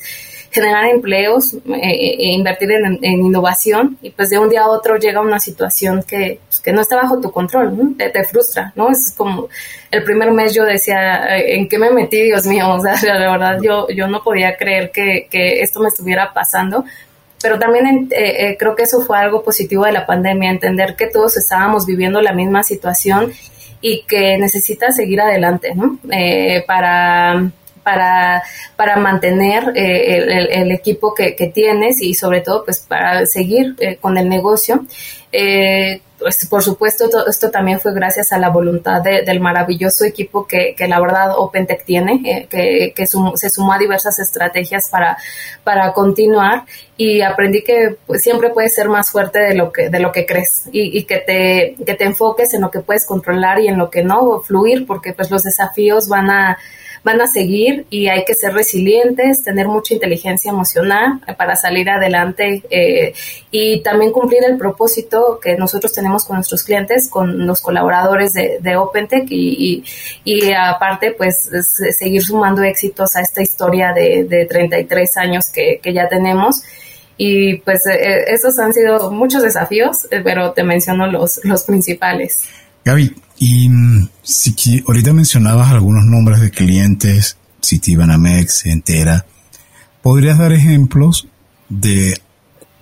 [0.51, 5.21] generar empleos, eh, e invertir en, innovación y pues de un día a otro llega
[5.21, 8.91] una situación que, pues, que no está bajo tu control, te, frustra, ¿no?
[8.91, 9.47] Es como
[9.89, 12.69] el primer mes yo decía, ¿en qué me metí, Dios mío?
[12.75, 16.83] O sea, la verdad yo, yo no podía creer que, que esto me estuviera pasando
[17.41, 21.07] pero también eh, eh, creo que eso fue algo positivo de la pandemia, entender que
[21.07, 23.31] todos estábamos viviendo la misma situación
[23.81, 25.97] y que necesitas seguir adelante, ¿no?
[26.11, 27.51] Eh, para
[27.83, 28.43] para,
[28.75, 34.17] para mantener eh, el, equipo que, tienes y sobre todo pues para seguir eh, con
[34.17, 34.85] el negocio.
[35.31, 40.75] Eh, pues, por supuesto, esto también fue gracias a la voluntad del maravilloso equipo que,
[40.77, 45.17] que, la verdad OpenTech tiene, que, que se sumó a diversas estrategias para,
[45.63, 46.65] para continuar
[46.95, 50.27] y aprendí que pues, siempre puedes ser más fuerte de lo que, de lo que
[50.27, 53.79] crees y, y, que, te, que te enfoques en lo que puedes controlar y en
[53.79, 56.57] lo que no, fluir, porque pues los desafíos van a
[57.03, 62.63] van a seguir y hay que ser resilientes, tener mucha inteligencia emocional para salir adelante
[62.69, 63.13] eh,
[63.49, 68.59] y también cumplir el propósito que nosotros tenemos con nuestros clientes, con los colaboradores de,
[68.61, 69.83] de OpenTech y,
[70.55, 71.49] aparte pues
[71.97, 76.61] seguir sumando éxitos a esta historia de, de 33 años que, que ya tenemos
[77.23, 82.45] y pues eh, esos han sido muchos desafíos, eh, pero te menciono los, los principales.
[82.83, 89.25] Gaby, y mm, si ahorita mencionabas algunos nombres de clientes, Citibanamex, Entera,
[90.03, 91.27] ¿podrías dar ejemplos
[91.67, 92.21] de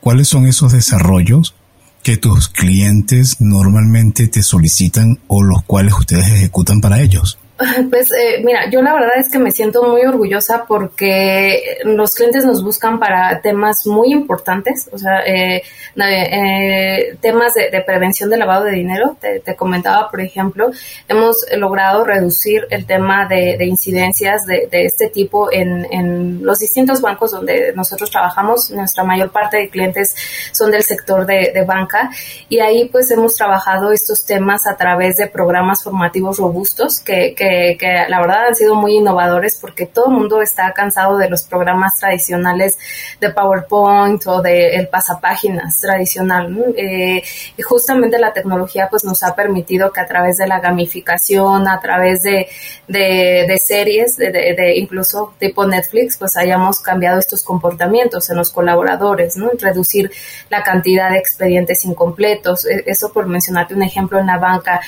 [0.02, 1.56] cuáles son esos desarrollos
[2.04, 7.39] que tus clientes normalmente te solicitan o los cuales ustedes ejecutan para ellos?
[7.90, 12.46] Pues eh, mira, yo la verdad es que me siento muy orgullosa porque los clientes
[12.46, 15.62] nos buscan para temas muy importantes, o sea, eh,
[15.98, 19.18] eh, temas de, prevención de lavado de dinero.
[19.20, 20.70] Te, comentaba, por ejemplo,
[21.08, 27.32] hemos logrado reducir el tema de, incidencias de, este tipo en, en, los distintos bancos
[27.32, 28.72] donde nosotros trabajamos.
[28.72, 30.16] Nuestra mayor parte de clientes
[30.52, 32.10] son del sector de, banca
[32.48, 37.36] y ahí pues hemos trabajado estos temas a través de programas formativos robustos que
[37.80, 41.44] que, la verdad han sido muy innovadores porque todo el mundo está cansado de los
[41.44, 42.78] programas tradicionales
[43.20, 46.74] de PowerPoint o de el pasapáginas tradicional.
[46.76, 47.22] Eh,
[47.58, 51.80] y justamente la tecnología pues nos ha permitido que a través de la gamificación, a
[51.80, 52.48] través de,
[52.88, 59.36] de, series, de, incluso tipo Netflix, pues hayamos cambiado estos comportamientos en los colaboradores.
[59.60, 60.12] Reducir
[60.50, 62.66] la cantidad de expedientes incompletos.
[62.66, 64.82] E, eso por mencionarte un ejemplo en la banca,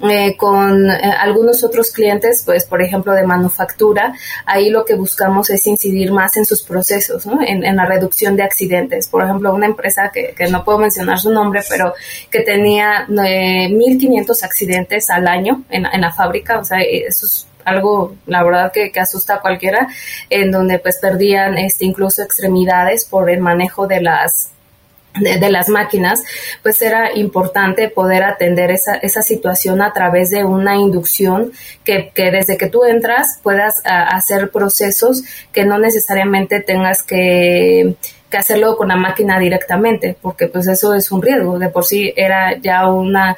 [0.00, 4.12] eh, con eh, algunos otros clientes, pues por ejemplo de manufactura,
[4.44, 7.38] ahí lo que buscamos es incidir más en sus procesos, ¿no?
[7.40, 9.08] en, la reducción de accidentes.
[9.08, 11.94] Por ejemplo, una empresa que, que no puedo mencionar su nombre, pero
[12.30, 13.22] que tenía 1.500
[14.42, 18.72] eh, accidentes al año en, en la fábrica, o sea, eso es algo, la verdad,
[18.72, 19.88] que, que, asusta a cualquiera,
[20.28, 24.50] en donde pues perdían este, incluso extremidades por el manejo de las
[25.20, 26.24] de, las máquinas,
[26.62, 31.52] pues era importante poder atender esa, esa situación a través de una inducción
[31.84, 35.22] que, que desde que tú entras puedas hacer procesos
[35.52, 37.94] que no necesariamente tengas que,
[38.28, 41.58] que hacerlo con la máquina directamente, porque pues eso es un riesgo.
[41.58, 43.36] De por sí era ya una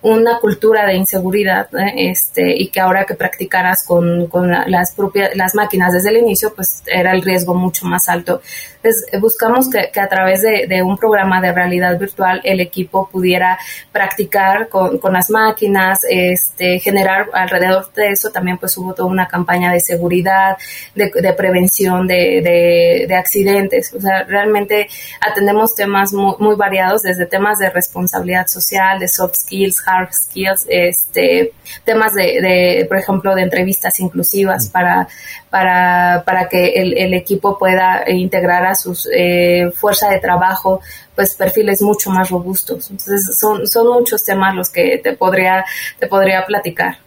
[0.00, 5.56] una cultura de inseguridad este y que ahora que practicaras con, con las propias las
[5.56, 8.40] máquinas desde el inicio pues era el riesgo mucho más alto
[8.82, 13.08] entonces buscamos que, que a través de, de, un programa de realidad virtual el equipo
[13.10, 13.58] pudiera
[13.92, 19.26] practicar con, con, las máquinas este generar alrededor de eso también pues hubo toda una
[19.26, 20.56] campaña de seguridad
[20.94, 24.86] de, de prevención de, de, accidentes o sea realmente
[25.20, 30.66] atendemos temas muy, muy variados desde temas de responsabilidad social de soft skills hard skills,
[30.68, 31.52] este,
[31.84, 34.72] temas de, por ejemplo, de entrevistas inclusivas mm.
[34.72, 35.08] para,
[35.50, 40.80] para, para que el, equipo pueda integrar a su eh, fuerza de trabajo
[41.14, 42.90] pues perfiles mucho más robustos.
[42.90, 45.64] Entonces son, son muchos temas los que te podría,
[45.98, 46.98] te podría platicar.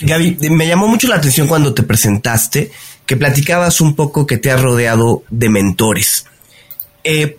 [0.00, 2.70] Gaby, me llamó mucho la atención cuando te presentaste
[3.06, 6.26] que platicabas un poco que te has rodeado de mentores.
[7.04, 7.38] Eh,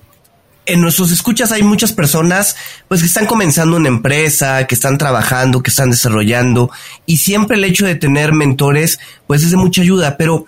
[0.65, 2.55] en nuestros escuchas hay muchas personas
[2.87, 6.71] pues que están comenzando una empresa, que están trabajando, que están desarrollando
[7.05, 10.45] y siempre el hecho de tener mentores pues es de mucha ayuda, pero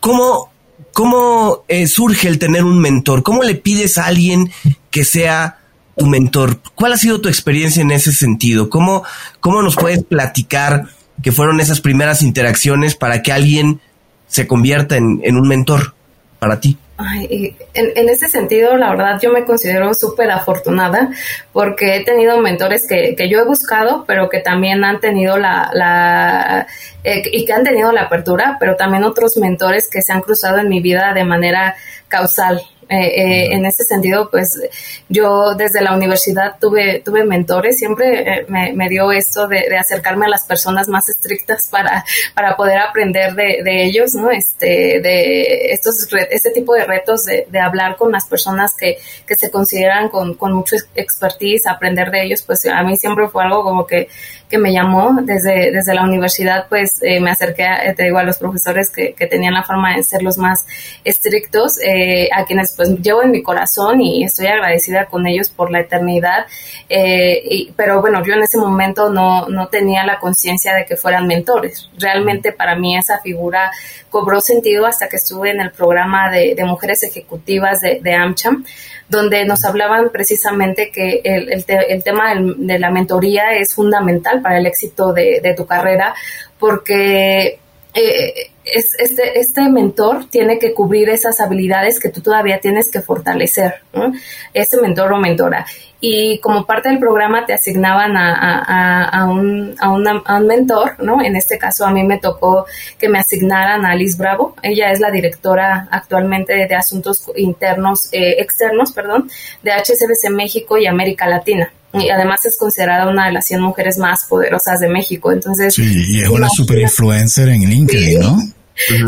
[0.00, 0.50] ¿cómo,
[0.92, 3.22] cómo eh, surge el tener un mentor?
[3.22, 4.50] ¿Cómo le pides a alguien
[4.90, 5.58] que sea
[5.96, 6.60] tu mentor?
[6.74, 8.68] ¿Cuál ha sido tu experiencia en ese sentido?
[8.68, 9.04] ¿Cómo,
[9.38, 10.88] cómo nos puedes platicar
[11.22, 13.80] que fueron esas primeras interacciones para que alguien
[14.26, 15.94] se convierta en, en un mentor
[16.38, 16.78] para ti?
[17.08, 21.10] En, en, ese sentido, la verdad, yo me considero súper afortunada
[21.52, 25.70] porque he tenido mentores que, que, yo he buscado, pero que también han tenido la,
[25.72, 26.66] la
[27.04, 30.58] eh, y que han tenido la apertura, pero también otros mentores que se han cruzado
[30.58, 31.76] en mi vida de manera
[32.08, 32.62] causal.
[32.92, 34.60] Eh, en ese sentido, pues
[35.08, 40.26] yo desde la universidad tuve, tuve mentores, siempre me, me, dio esto de, de, acercarme
[40.26, 44.30] a las personas más estrictas para, para poder aprender de, de ellos, ¿no?
[44.30, 49.36] Este, de estos, este tipo de retos de, de hablar con las personas que, que
[49.36, 53.62] se consideran con, con mucho expertise, aprender de ellos, pues a mí siempre fue algo
[53.62, 54.08] como que,
[54.48, 55.16] que me llamó.
[55.22, 59.26] Desde, desde la universidad, pues me acerqué, a, te digo, a los profesores que, que
[59.26, 60.66] tenían la forma de ser los más
[61.04, 65.70] estrictos, eh, a quienes pues llevo en mi corazón y estoy agradecida con ellos por
[65.70, 66.46] la eternidad.
[66.88, 71.26] Eh, pero bueno, yo en ese momento no, no tenía la conciencia de que fueran
[71.26, 71.90] mentores.
[71.98, 73.70] Realmente para mí esa figura
[74.08, 78.64] cobró sentido hasta que estuve en el programa de, de mujeres ejecutivas de, de, AmCham,
[79.10, 84.56] donde nos hablaban precisamente que el, el, el tema de la mentoría es fundamental para
[84.56, 86.14] el éxito de, de tu carrera,
[86.58, 87.58] porque
[87.94, 93.00] eh, es, este, este mentor tiene que cubrir esas habilidades que tú todavía tienes que
[93.00, 94.12] fortalecer, ¿no?
[94.54, 95.66] ese mentor o mentora.
[96.02, 101.22] Y como parte del programa te asignaban a, un, a, un mentor, ¿no?
[101.22, 102.64] En este caso a mí me tocó
[102.98, 104.54] que me asignaran a Liz Bravo.
[104.62, 109.30] Ella es la directora actualmente de Asuntos Internos, eh, Externos, perdón,
[109.62, 113.98] de HCBC México y América Latina y además es considerada una de las 100 mujeres
[113.98, 115.32] más poderosas de México.
[115.32, 118.38] Entonces, sí, y es una super influencer en LinkedIn, ¿no?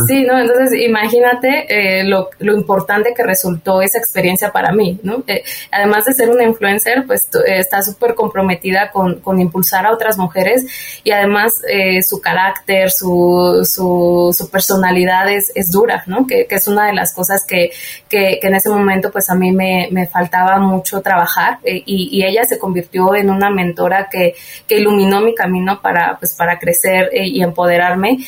[0.06, 0.38] Sí, ¿no?
[0.38, 5.24] Entonces, imagínate eh, lo, lo, importante que resultó esa experiencia para mí, ¿no?
[5.26, 9.92] Eh, además de ser una influencer, pues eh, está súper comprometida con, con, impulsar a
[9.92, 10.66] otras mujeres
[11.02, 16.26] y además eh, su carácter, su, su, personalidad es, es, dura, ¿no?
[16.26, 17.70] Que, que, es una de las cosas que,
[18.08, 22.44] que, en ese momento, pues a mí me, me faltaba mucho trabajar y, y, ella
[22.44, 24.34] se convirtió en una mentora que,
[24.68, 28.18] que iluminó mi camino para, pues, para crecer y empoderarme.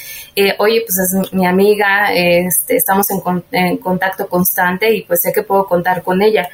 [0.59, 3.20] oye, pues es mi amiga, este, estamos en,
[3.53, 6.49] en, contacto constante y pues sé que puedo contar con ella.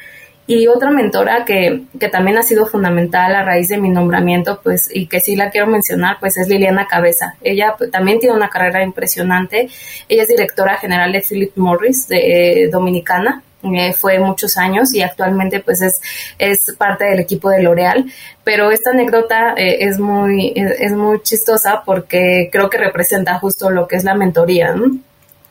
[0.47, 4.89] Y otra mentora que, que, también ha sido fundamental a raíz de mi nombramiento, pues,
[4.93, 7.35] y que sí la quiero mencionar, pues es Liliana Cabeza.
[7.41, 9.69] Ella pues, también tiene una carrera impresionante.
[10.09, 13.43] Ella es directora general de Philip Morris, de eh, Dominicana.
[13.63, 16.01] Eh, fue muchos años y actualmente pues es,
[16.39, 18.11] es parte del equipo de L'Oreal.
[18.43, 23.69] Pero esta anécdota eh, es, muy, es, es, muy chistosa porque creo que representa justo
[23.69, 24.75] lo que es la mentoría.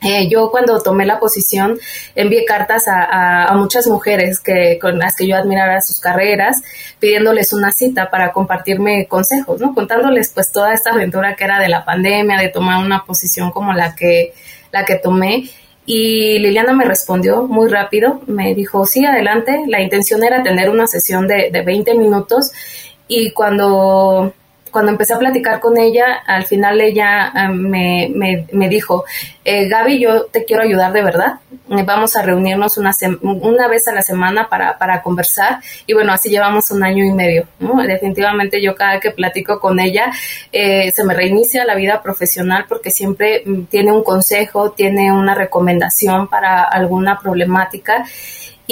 [0.03, 1.79] Eh, yo cuando tomé la posición
[2.15, 6.63] envié cartas a, a, a, muchas mujeres que, con las que yo admirara sus carreras,
[6.99, 9.75] pidiéndoles una cita para compartirme consejos, ¿no?
[9.75, 13.75] Contándoles pues toda esta aventura que era de la pandemia, de tomar una posición como
[13.75, 14.33] la que,
[14.73, 15.51] la que tomé.
[15.93, 20.87] Y Liliana me respondió muy rápido, me dijo, sí, adelante, la intención era tener una
[20.87, 22.53] sesión de, de 20 minutos
[23.09, 24.33] y cuando
[24.71, 29.05] cuando empecé a platicar con ella, al final ella um, me, me, me, dijo,
[29.45, 31.41] eh, Gaby, yo te quiero ayudar de verdad.
[31.51, 35.61] Eh, vamos a reunirnos una, una vez a la semana para, para conversar.
[35.87, 37.47] Y bueno, así llevamos un año y medio.
[37.87, 40.13] Definitivamente yo cada que platico con ella,
[40.53, 45.35] eh, se me reinicia la vida profesional porque siempre mm, tiene un consejo, tiene una
[45.35, 48.05] recomendación para alguna problemática.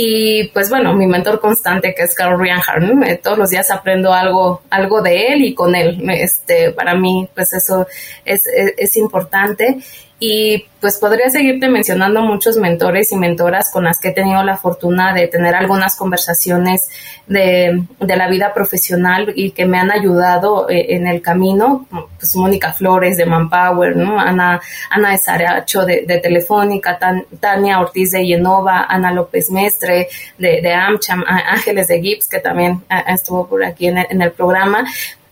[0.00, 4.62] Y pues bueno, mi mentor constante que es Carl Reinhardt, todos los días aprendo algo,
[4.70, 6.08] algo de él y con él.
[6.11, 7.84] Este, para mí, pues eso
[8.24, 9.78] es, es, es importante.
[10.20, 14.57] Y pues podría seguirte mencionando muchos mentores y mentoras con las que he tenido la
[14.57, 16.88] fortuna de tener algunas conversaciones
[17.26, 21.87] de, de la vida profesional y que me han ayudado eh, en el camino,
[22.18, 24.20] pues Mónica Flores de Manpower, ¿no?
[24.20, 30.09] Ana, Ana de Saracho de, de Telefónica, Tan, Tania Ortiz de Yenova, Ana López Mestre
[30.38, 34.22] de, de AmCham, Ángeles de Gibbs, que también ah, estuvo por aquí en el, en
[34.22, 34.85] el programa,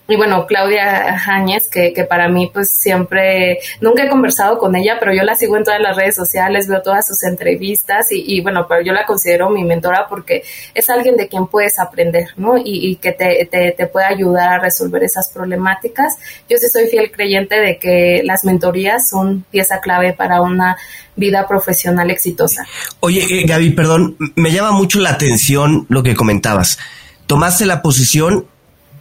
[0.09, 4.97] y bueno, Claudia Jáñez, que, que para mí pues siempre, nunca he conversado con ella,
[5.01, 8.40] pero yo la sigo en todas las redes sociales, veo todas sus entrevistas y, y
[8.40, 12.57] bueno, pero yo la considero mi mentora porque es alguien de quien puedes aprender, ¿no?
[12.57, 16.16] Y, y que te, te, te, puede ayudar a resolver esas problemáticas.
[16.49, 20.77] Yo sí soy fiel creyente de que las mentorías son pieza clave para una
[21.16, 22.64] vida profesional exitosa.
[23.01, 26.79] Oye, eh, Gaby, perdón, me llama mucho la atención lo que comentabas.
[27.27, 28.47] Tomaste la posición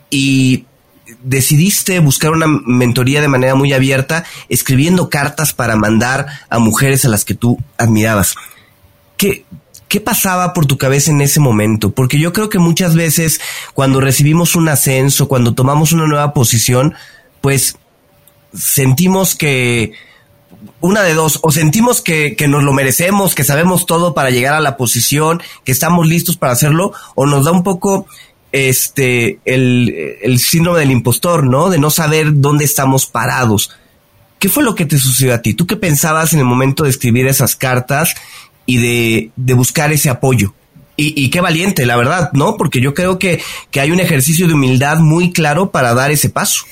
[0.10, 0.66] y
[1.26, 7.10] decidiste buscar una mentoría de manera muy abierta, escribiendo cartas para mandar a mujeres a
[7.10, 8.36] las que tú admirabas.
[9.18, 9.46] ¿Qué,
[9.88, 11.92] ¿Qué pasaba por tu cabeza en ese momento?
[11.92, 13.42] Porque yo creo que muchas veces
[13.74, 16.94] cuando recibimos un ascenso, cuando tomamos una nueva posición,
[17.42, 17.78] pues
[18.54, 19.94] sentimos que
[20.82, 24.54] una de dos, o sentimos que, que, nos lo merecemos, que sabemos todo para llegar
[24.54, 28.08] a la posición, que estamos listos para hacerlo, o nos da un poco
[28.56, 31.70] este, el, el síndrome del impostor, ¿no?
[31.70, 33.72] De no saber dónde estamos parados.
[34.40, 35.54] ¿Qué fue lo que te sucedió a ti?
[35.54, 38.16] ¿Tú qué pensabas en el momento de escribir esas cartas?
[38.66, 40.54] y de, de buscar ese apoyo.
[40.98, 42.56] Y, y, qué valiente, la verdad, ¿no?
[42.56, 46.30] Porque yo creo que, que hay un ejercicio de humildad muy claro para dar ese
[46.30, 46.64] paso.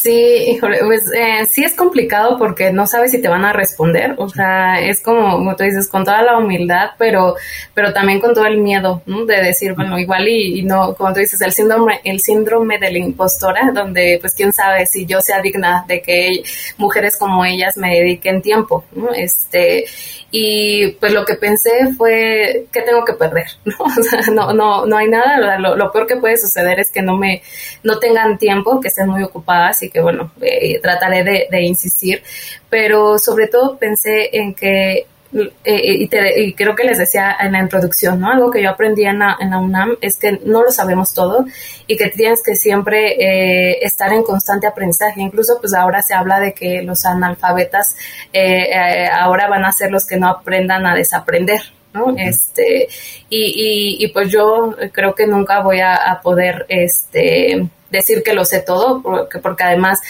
[0.00, 4.14] Sí, híjole, pues eh, sí es complicado porque no sabes si te van a responder,
[4.16, 7.34] o sea, es como, como tú dices, con toda la humildad, pero,
[7.74, 9.24] pero también con todo el miedo, ¿no?
[9.26, 12.98] De decir, bueno, igual y, no, como tú dices, el síndrome, el síndrome de la
[12.98, 16.44] impostora, donde pues quién sabe si yo sea digna de que
[16.76, 19.12] mujeres como ellas me dediquen tiempo, ¿no?
[19.12, 19.84] Este,
[20.30, 23.46] y pues lo que pensé fue, ¿qué tengo que perder?
[23.64, 23.74] ¿no?
[23.80, 27.02] O sea, no, no, no hay nada, lo, lo, peor que puede suceder es que
[27.02, 27.42] no me,
[27.82, 32.22] no tengan tiempo, que estén muy ocupadas y que bueno, eh, trataré de, insistir,
[32.68, 38.18] pero sobre todo pensé en que eh, y, creo que les decía en la introducción,
[38.18, 38.30] ¿no?
[38.30, 41.44] Algo que yo aprendí en la, en la UNAM es que no lo sabemos todo
[41.86, 45.20] y que tienes que siempre eh, estar en constante aprendizaje.
[45.20, 47.94] Incluso pues ahora se habla de que los analfabetas
[48.32, 51.60] eh, ahora van a ser los que no aprendan a desaprender,
[51.98, 52.14] ¿no?
[52.16, 52.88] Este,
[53.28, 58.44] y, y, pues yo creo que nunca voy a, a, poder este, decir que lo
[58.44, 60.00] sé todo, porque, porque además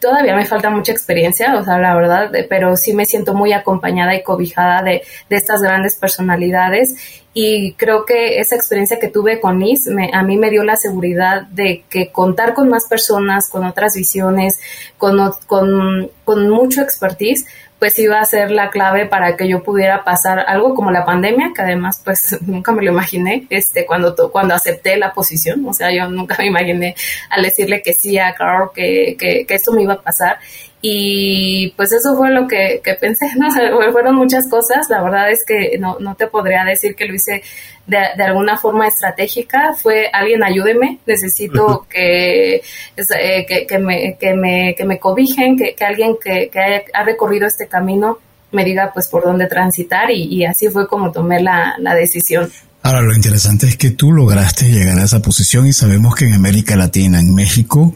[0.00, 4.14] todavía me falta mucha experiencia, o sea, la verdad, pero sí me siento muy acompañada
[4.14, 9.58] y cobijada de, de estas grandes personalidades y creo que esa experiencia que tuve con
[9.58, 13.64] NIS me, a mí me dio la seguridad de que contar con más personas, con
[13.64, 14.60] otras visiones,
[14.98, 17.46] con, con, con mucho expertise,
[17.82, 21.50] pues iba a ser la clave para que yo pudiera pasar algo como la pandemia,
[21.52, 25.92] que además pues nunca me lo imaginé este, cuando, cuando acepté la posición, o sea,
[25.92, 26.94] yo nunca me imaginé
[27.28, 30.38] al decirle que sí a Carl que, que, que esto me iba a pasar
[30.84, 33.48] y pues eso fue lo que, que pensé, ¿no?
[33.92, 37.42] fueron muchas cosas, la verdad es que no, no te podría decir que lo hice
[37.86, 44.34] de, de alguna forma estratégica, fue alguien ayúdeme, necesito que, eh, que, que, me, que,
[44.34, 48.18] me, que me cobijen, que, que alguien que, que ha recorrido este camino
[48.50, 52.50] me diga pues por dónde transitar y, y así fue como tomé la, la decisión.
[52.82, 56.34] Ahora, lo interesante es que tú lograste llegar a esa posición y sabemos que en
[56.34, 57.94] América Latina, en México,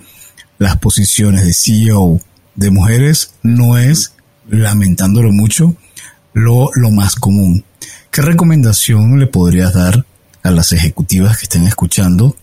[0.59, 2.21] las posiciones de CEO
[2.57, 4.15] de mujeres no es,
[4.49, 5.77] lamentándolo mucho,
[6.33, 7.65] lo, lo más común.
[8.11, 10.05] ¿Qué recomendación le podrías dar
[10.43, 12.37] a las ejecutivas que estén escuchando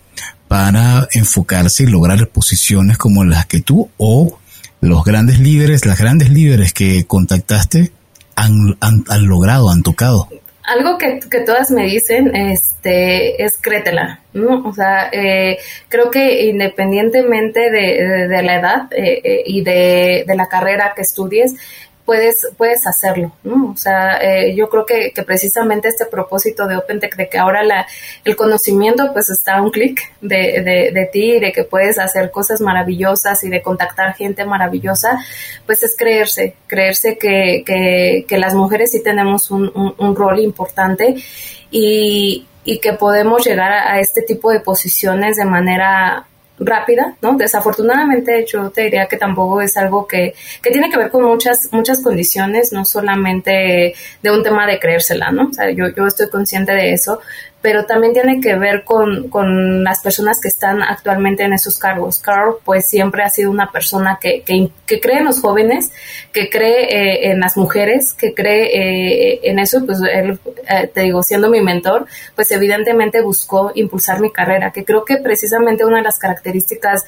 [0.48, 4.38] para enfocarse y lograr posiciones como las que tú o
[4.80, 7.92] los grandes líderes, las grandes líderes que contactaste
[8.36, 10.28] han, han, han logrado, han tocado?
[10.64, 14.66] Algo que, que, todas me dicen este, es créetela, ¿no?
[14.66, 15.58] O sea, eh,
[15.88, 21.02] creo que independientemente de, de, la edad eh, eh, y de, de, la carrera que
[21.02, 21.54] estudies,
[22.04, 23.32] puedes, puedes hacerlo.
[23.44, 27.86] O sea, eh, yo creo que, precisamente este propósito de OpenTech, de que ahora la,
[28.24, 32.30] el conocimiento pues está a un clic de, de, de, ti, de que puedes hacer
[32.30, 35.18] cosas maravillosas y de contactar gente maravillosa,
[35.66, 41.16] pues es creerse, creerse que, que, que las mujeres sí tenemos un, un, rol importante
[41.70, 46.26] y, y que podemos llegar a este tipo de posiciones de manera
[46.58, 47.36] rápida, ¿no?
[47.36, 51.68] Desafortunadamente yo te diría que tampoco es algo que, que tiene que ver con muchas,
[51.72, 55.48] muchas condiciones, no solamente de un tema de creérsela, ¿no?
[55.48, 57.20] O sea, yo, yo estoy consciente de eso,
[57.64, 62.18] pero también tiene que ver con, con, las personas que están actualmente en esos cargos.
[62.18, 65.90] Carl, pues siempre ha sido una persona que, que, que cree en los jóvenes,
[66.30, 70.38] que cree eh, en las mujeres, que cree eh, en eso, pues él,
[70.68, 72.04] eh, te digo, siendo mi mentor,
[72.34, 77.06] pues evidentemente buscó impulsar mi carrera, que creo que precisamente una de las características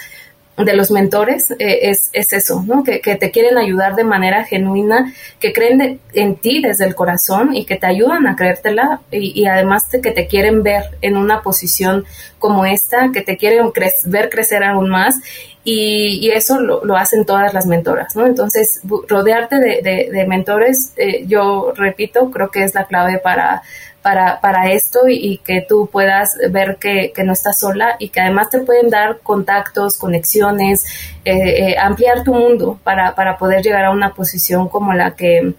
[0.56, 2.82] de los mentores eh, es, es, eso, ¿no?
[2.82, 6.94] Que, que, te quieren ayudar de manera genuina, que creen de, en ti desde el
[6.94, 10.96] corazón y que te ayudan a creértela y, y además de que te quieren ver
[11.02, 12.04] en una posición
[12.38, 15.20] como esta, que te quieren cre ver crecer aún más
[15.62, 18.24] y, y eso lo, lo, hacen todas las mentoras, ¿no?
[18.24, 23.62] Entonces, rodearte de, de, de mentores, eh, yo repito, creo que es la clave para
[24.06, 28.20] para, para esto y, que tú puedas ver que, que, no estás sola y que
[28.20, 30.84] además te pueden dar contactos, conexiones,
[31.24, 35.54] eh, eh, ampliar tu mundo para, para poder llegar a una posición como la que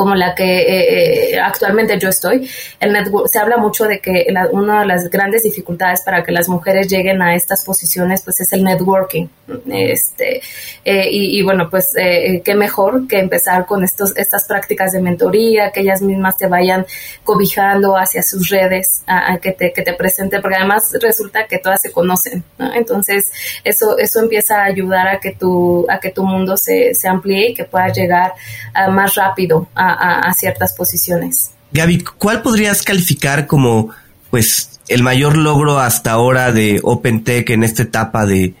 [0.00, 4.24] como la que eh, eh, actualmente yo estoy, el network, se habla mucho de que
[4.30, 8.40] la, una de las grandes dificultades para que las mujeres lleguen a estas posiciones pues
[8.40, 9.26] es el networking.
[9.68, 10.40] Este,
[10.84, 15.02] eh, y, y, bueno, pues eh, qué mejor que empezar con estos, estas prácticas de
[15.02, 16.86] mentoría, que ellas mismas te vayan
[17.24, 21.58] cobijando hacia sus redes, a, a que, te, que te presenten, porque además resulta que
[21.58, 22.42] todas se conocen.
[22.58, 22.72] ¿no?
[22.72, 23.30] Entonces,
[23.64, 27.50] eso, eso empieza a ayudar a que tu, a que tu mundo se, se amplíe
[27.50, 28.32] y que puedas llegar
[28.74, 31.50] uh, más rápido a a, ciertas posiciones.
[31.72, 33.90] Gaby, ¿cuál podrías calificar como
[34.30, 38.54] pues el mayor logro hasta ahora de OpenTech en esta etapa de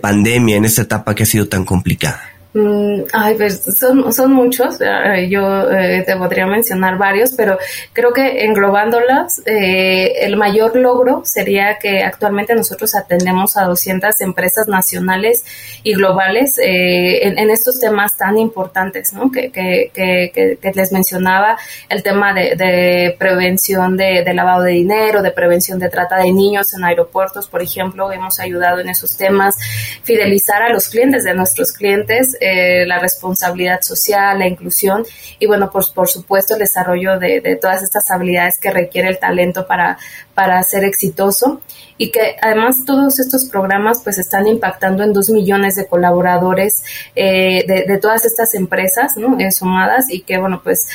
[0.00, 2.35] pandemia, en esta etapa que ha sido tan complicada?
[2.56, 7.58] Mm, ay, pues son, son muchos, eh, yo eh, te podría mencionar varios, pero
[7.92, 14.68] creo que englobándolas, eh, el mayor logro sería que actualmente nosotros atendemos a 200 empresas
[14.68, 15.44] nacionales
[15.82, 19.30] y globales en, estos temas tan importantes, ¿no?
[19.30, 21.58] Que, que, que, que les mencionaba,
[21.90, 26.32] el tema de, de prevención de, de, lavado de dinero, de prevención de trata de
[26.32, 29.56] niños en aeropuertos, por ejemplo, hemos ayudado en esos temas,
[30.02, 35.04] fidelizar a los clientes de nuestros clientes, eh, la responsabilidad social, la inclusión
[35.38, 39.66] y bueno, por, por supuesto el desarrollo de, todas estas habilidades que requiere el talento
[39.66, 39.98] para,
[40.34, 41.60] para ser exitoso
[41.98, 46.82] y que además todos estos programas pues están impactando en dos millones de colaboradores
[47.14, 49.12] eh, de, todas estas empresas.
[49.16, 50.86] Eh, sumadas y que bueno pues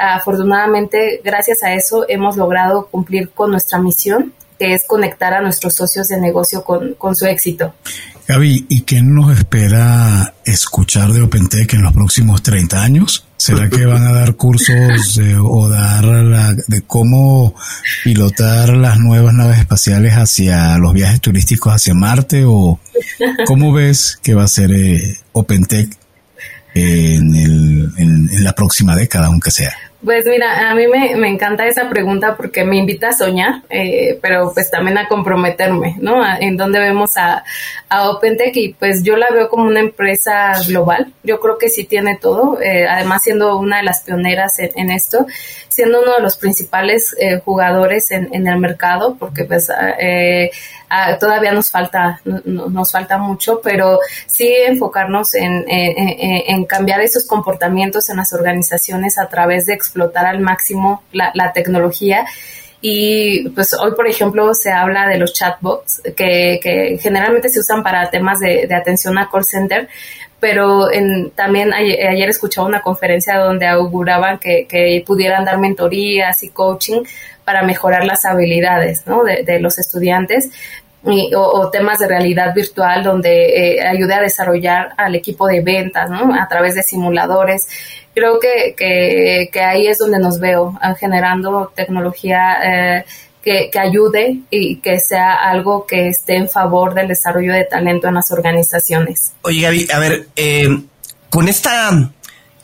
[0.00, 5.74] afortunadamente gracias a eso hemos logrado cumplir con nuestra misión que es conectar a nuestros
[5.74, 7.74] socios de negocio con, con su éxito.
[8.28, 13.26] Gaby, ¿y qué nos espera escuchar de OpenTech en los próximos 30 años?
[13.36, 17.54] ¿Será que van a dar cursos o dar la, de cómo
[18.04, 22.44] pilotar las nuevas naves espaciales hacia los viajes turísticos hacia Marte?
[22.46, 22.78] ¿O
[23.46, 25.90] cómo ves que va a ser eh, OpenTech
[26.74, 29.74] en, el, en la próxima década, aunque sea?
[30.04, 34.18] Pues mira, a mí me, me, encanta esa pregunta porque me invita a soñar, eh,
[34.20, 36.24] pero pues también a comprometerme, ¿no?
[36.40, 37.44] en dónde vemos a,
[37.88, 41.12] a OpenTech y pues yo la veo como una empresa global.
[41.22, 45.24] Yo creo que sí tiene todo, eh, además siendo una de las pioneras en, esto,
[45.68, 49.70] siendo uno de los principales eh, jugadores en, en, el mercado, porque pues
[50.92, 57.26] eh, Ah, todavía nos falta, nos falta mucho, pero sí enfocarnos en, en, cambiar esos
[57.26, 62.26] comportamientos en las organizaciones a través de explotar al máximo la, tecnología.
[62.82, 67.82] Y pues hoy, por ejemplo, se habla de los chatbots que, que generalmente se usan
[67.82, 69.88] para temas de, atención a call center,
[70.40, 76.50] pero en, también ayer, escuchaba una conferencia donde auguraban que, que, pudieran dar mentorías y
[76.50, 77.02] coaching
[77.44, 79.24] para mejorar las habilidades ¿no?
[79.24, 80.50] de, los estudiantes,
[81.04, 86.34] o, temas de realidad virtual donde eh, ayude a desarrollar al equipo de ventas ¿no?
[86.34, 87.66] a través de simuladores.
[88.14, 93.04] Creo que, que, ahí es donde nos veo ah, generando tecnología eh,
[93.42, 98.08] que, que, ayude y que sea algo que esté en favor del desarrollo de talento
[98.08, 99.32] en las organizaciones.
[99.42, 100.68] Oye Gaby, a ver, eh,
[101.30, 102.12] con esta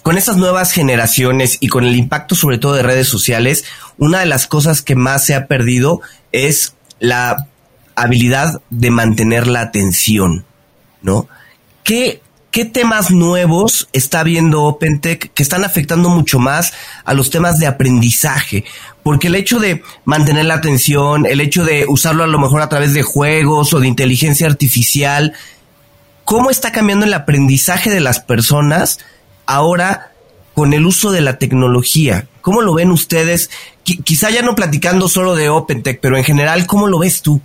[0.02, 3.64] con estas nuevas generaciones y con el impacto sobre todo de redes sociales,
[3.98, 6.00] una de las cosas que más se ha perdido
[6.32, 7.48] es la
[8.02, 10.44] habilidad de mantener la atención,
[11.02, 11.28] ¿no?
[11.82, 16.72] ¿Qué, qué temas nuevos está viendo OpenTech que están afectando mucho más
[17.04, 18.64] a los temas de aprendizaje?
[19.02, 22.68] Porque el hecho de mantener la atención, el hecho de usarlo a lo mejor a
[22.68, 25.34] través de juegos o de inteligencia artificial,
[26.24, 28.98] ¿cómo está cambiando el aprendizaje de las personas
[29.46, 30.12] ahora
[30.54, 32.28] con el uso de la tecnología?
[32.42, 33.50] ¿Cómo lo ven ustedes?
[33.82, 37.40] quizá ya no platicando solo de OpenTech, pero en general, ¿cómo lo ves tú?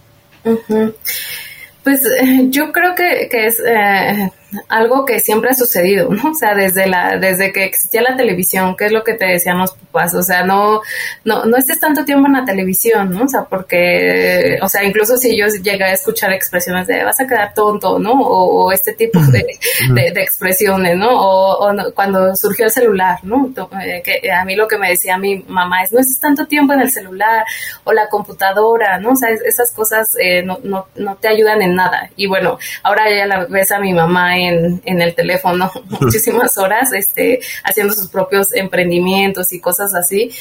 [1.84, 4.32] Pues eh, yo creo que, que es eh,
[4.68, 6.32] algo que siempre ha sucedido, ¿no?
[6.32, 9.58] O sea, desde la, desde que existía la televisión, que es lo que te decían
[9.58, 10.82] los papás, o sea, no,
[11.24, 13.26] no, no estés tanto tiempo en la televisión, ¿no?
[13.26, 17.28] O sea, porque, o sea, incluso si yo llegué a escuchar expresiones de vas a
[17.28, 18.14] quedar tonto, ¿no?
[18.14, 19.46] O, este tipo de,
[19.94, 21.10] de, expresiones, ¿no?
[21.12, 23.52] O, cuando surgió el celular, ¿no?
[23.84, 26.74] Eh, que a mí lo que me decía mi mamá es no estés tanto tiempo
[26.74, 27.46] en el celular
[27.84, 29.12] o la computadora, ¿no?
[29.12, 32.10] O sea, esas cosas eh, no, no, no te ayudan en nada.
[32.16, 35.72] Y bueno, ahora ya la ves a mi mamá en, el teléfono
[36.02, 40.32] muchísimas horas, este, haciendo sus propios emprendimientos y cosas así.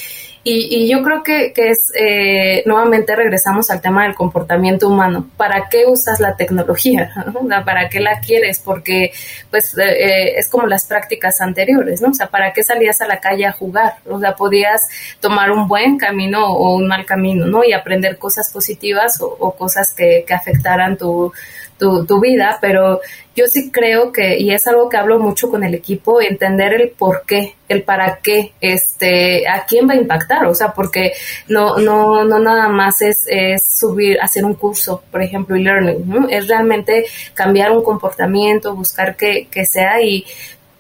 [0.45, 5.31] Y, yo creo que, es, eh, nuevamente regresamos al tema del comportamiento humano.
[5.37, 7.13] ¿Para qué usas la tecnología?
[7.65, 8.59] ¿Para qué la quieres?
[8.59, 9.13] Porque,
[9.51, 12.09] pues, eh, eh, es como las prácticas anteriores, ¿no?
[12.09, 13.95] O sea, ¿para qué salías a la calle a jugar?
[14.11, 14.81] O sea, podías
[15.21, 17.63] tomar un buen camino o un mal camino, ¿no?
[17.63, 21.33] Y aprender cosas positivas o, cosas que, que afectaran tu,
[22.07, 23.01] tu, vida, pero
[23.35, 26.91] yo sí creo que, y es algo que hablo mucho con el equipo, entender el
[26.91, 31.13] por qué, el para qué, este, a quién va a impactar, o sea, porque
[31.49, 36.47] no, no, no nada más es, es subir, hacer un curso, por ejemplo, e-learning, es
[36.49, 37.05] realmente
[37.35, 40.25] cambiar un comportamiento, buscar que, que sea y,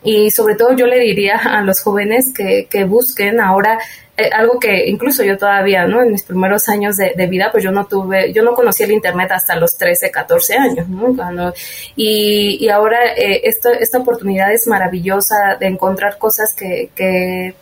[0.04, 3.78] y sobre todo yo le diría a los jóvenes que, que busquen ahora
[4.22, 6.02] eh, algo que incluso yo todavía, ¿no?
[6.02, 9.32] En mis primeros años de, vida, pues yo no tuve, yo no conocí el Internet
[9.32, 11.52] hasta los 13, 14 años, ¿no?
[11.96, 17.54] y, y ahora eh, esta, esta oportunidad es maravillosa de encontrar cosas que, que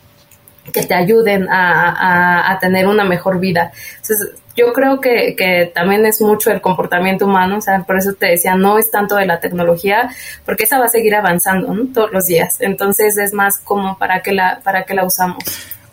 [0.72, 3.72] que te ayuden a, a, tener una mejor vida.
[3.96, 8.12] Entonces, yo creo que, que, también es mucho el comportamiento humano, o sea, por eso
[8.14, 10.10] te decía, no es tanto de la tecnología,
[10.44, 12.60] porque esa va a seguir avanzando todos los días.
[12.60, 15.42] Entonces, es más como para qué la, para qué la usamos.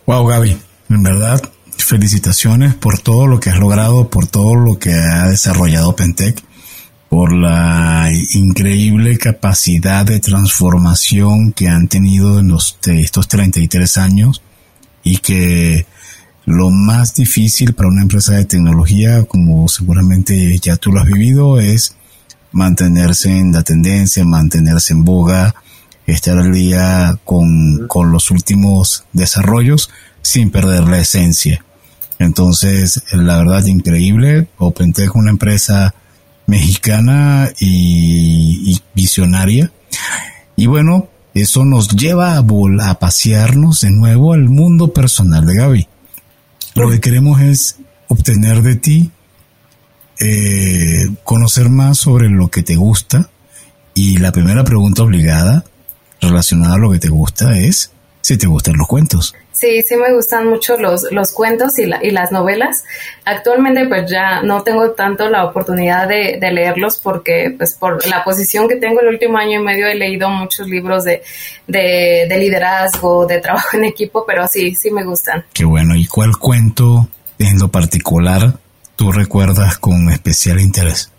[0.08, 0.56] Wow, Gaby,
[0.88, 1.38] en verdad,
[1.76, 6.42] felicitaciones por todo lo que has logrado, por todo lo que ha desarrollado Pentec
[7.10, 14.40] por la increíble capacidad de transformación que han tenido en los, estos 33 años
[15.04, 15.84] y que
[16.46, 21.60] lo más difícil para una empresa de tecnología, como seguramente ya tú lo has vivido,
[21.60, 21.96] es
[22.52, 25.54] mantenerse en la tendencia, mantenerse en boga,
[26.12, 29.90] estar al día con, con los últimos desarrollos
[30.22, 31.64] sin perder la esencia.
[32.18, 34.48] Entonces, la verdad, increíble.
[34.58, 35.94] OpenTech, una empresa
[36.46, 39.70] mexicana y, visionaria.
[40.56, 42.44] Y bueno, eso nos lleva a,
[42.90, 45.88] a pasearnos de nuevo al mundo personal de Gaby.
[46.74, 47.76] Lo que queremos es
[48.08, 49.10] obtener de ti,
[50.20, 53.28] eh, conocer más sobre lo que te gusta.
[53.94, 55.64] Y la primera pregunta obligada
[56.20, 59.34] relacionada a lo que te gusta es si te gustan los cuentos.
[59.52, 62.84] Sí, sí me gustan mucho los, los cuentos y, la, y las novelas.
[63.24, 68.68] Actualmente pues ya no tengo tanto la oportunidad de, leerlos porque pues por la posición
[68.68, 71.22] que tengo el último año y medio he leído muchos libros de,
[71.66, 75.44] de, liderazgo, de trabajo en equipo, pero sí, sí me gustan.
[75.52, 75.96] Qué bueno.
[75.96, 77.08] ¿Y cuál cuento
[77.38, 78.58] en lo particular
[78.94, 81.10] tú recuerdas con especial interés?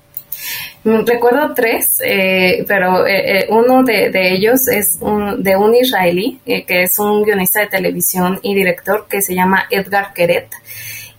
[0.83, 6.39] Mm, recuerdo tres, eh, pero eh, eh, uno de, ellos es un, de un israelí,
[6.45, 10.47] que es un guionista de televisión y director que se llama Edgar Keret.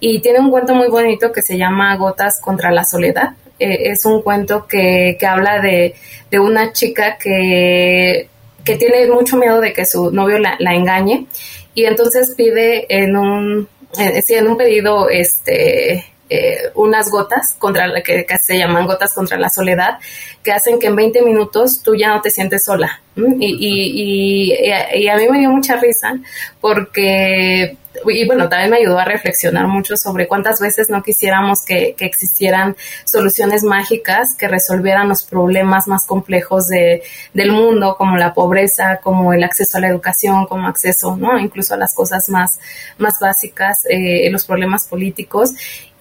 [0.01, 3.35] Y tiene un cuento muy bonito que se llama Gotas contra la Soledad.
[3.59, 5.95] es un cuento que, que habla de,
[6.31, 8.29] de, una chica que,
[8.65, 11.27] que, tiene mucho miedo de que su novio la, la engañe
[11.75, 18.25] y entonces pide en un, en un pedido este, eh, unas gotas contra la que,
[18.41, 19.99] se llaman gotas contra la soledad,
[20.43, 23.03] que hacen que en 20 minutos tú ya no te sientes sola.
[23.17, 26.15] Y, y, a mí me dio mucha risa
[26.61, 27.77] porque
[28.07, 32.77] y bueno, también me ayudó a reflexionar mucho sobre cuántas veces no quisiéramos que, existieran
[33.05, 37.03] soluciones mágicas que resolvieran los problemas más complejos de,
[37.35, 41.39] del mundo, como la pobreza, como el acceso a la educación, como acceso, ¿no?
[41.39, 42.61] Incluso a las cosas más,
[42.99, 45.51] más básicas, eh, los problemas políticos.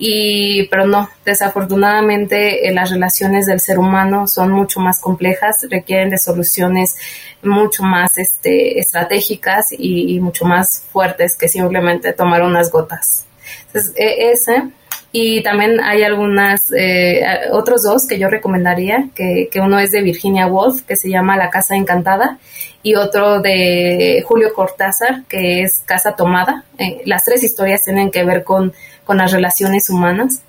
[0.01, 6.09] Y, pero no, desafortunadamente eh, las relaciones del ser humano son mucho más complejas, requieren
[6.09, 6.95] de soluciones
[7.43, 13.25] mucho más este, estratégicas y, mucho más fuertes que simplemente tomar unas gotas.
[13.67, 14.71] Entonces, e, ese.
[15.11, 20.03] Y también hay algunas, eh, otros dos que yo recomendaría, que, que, uno es de
[20.03, 22.37] Virginia Woolf, que se llama La Casa Encantada,
[22.83, 26.63] y otro de Julio Cortázar, que es Casa Tomada.
[26.77, 30.43] Eh, las tres historias tienen que ver con, con las relaciones humanas.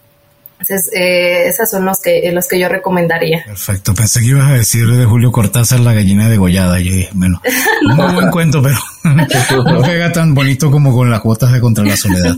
[0.61, 3.43] Entonces, eh, esos son los que, los que yo recomendaría.
[3.47, 3.95] Perfecto.
[3.95, 6.79] Pensé que ibas a decir de Julio Cortázar la gallina degollada.
[6.81, 7.41] Y dije, bueno,
[7.91, 8.77] un muy buen cuento, pero
[9.65, 12.37] no pega tan bonito como con las cuotas de Contra la Soledad.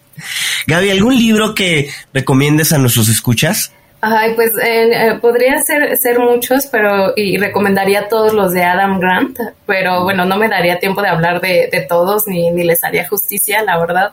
[0.66, 3.72] Gaby, ¿algún libro que recomiendes a nuestros escuchas?
[4.02, 9.38] Ay, pues eh, podría ser, ser muchos, pero y recomendaría todos los de Adam Grant,
[9.66, 13.06] pero bueno, no me daría tiempo de hablar de, de todos ni, ni les haría
[13.06, 14.12] justicia, la verdad.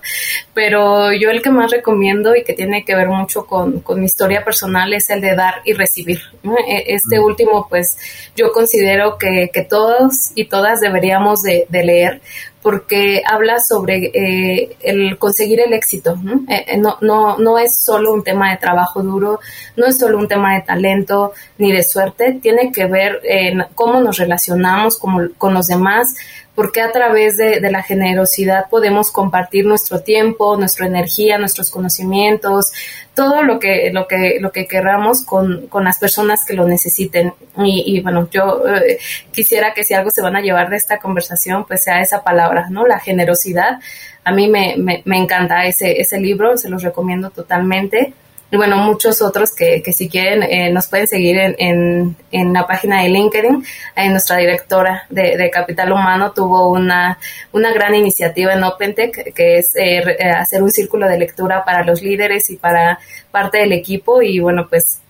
[0.53, 4.07] Pero yo el que más recomiendo y que tiene que ver mucho con, con mi
[4.07, 6.19] historia personal es el de dar y recibir.
[6.67, 7.23] E, este mm.
[7.23, 7.97] último, pues
[8.35, 12.21] yo considero que, que todos y todas deberíamos de, de leer
[12.67, 16.19] porque habla sobre eh, el conseguir el éxito.
[16.49, 16.97] Eh, eh, ¿no?
[16.99, 19.39] no, no, es solo un tema de trabajo duro,
[19.77, 24.01] no es solo un tema de talento ni de suerte, tiene que ver en cómo
[24.01, 26.13] nos relacionamos con, con los demás,
[26.57, 32.71] porque a través de, la generosidad podemos compartir nuestro tiempo, nuestra energía, nuestros conocimientos,
[33.13, 37.31] todo lo que, lo que, lo que queramos con, las personas que lo necesiten.
[37.57, 38.97] Y, bueno, yo eh,
[39.31, 42.71] quisiera que si algo se van a llevar de esta conversación, pues sea esa palabra,
[42.71, 42.87] ¿no?
[42.87, 43.77] La generosidad.
[44.23, 48.15] A mí me, me, me encanta ese, ese libro, se los recomiendo totalmente
[48.49, 52.53] y bueno, muchos otros que, que si quieren eh, nos pueden seguir en, en, en,
[52.53, 53.65] la página de LinkedIn.
[53.95, 57.19] Eh, nuestra directora de, de, Capital Humano tuvo una,
[57.51, 60.01] una gran iniciativa en OpenTech que es eh,
[60.33, 62.99] hacer un círculo de lectura para los líderes y para
[63.31, 65.01] parte del equipo y bueno, pues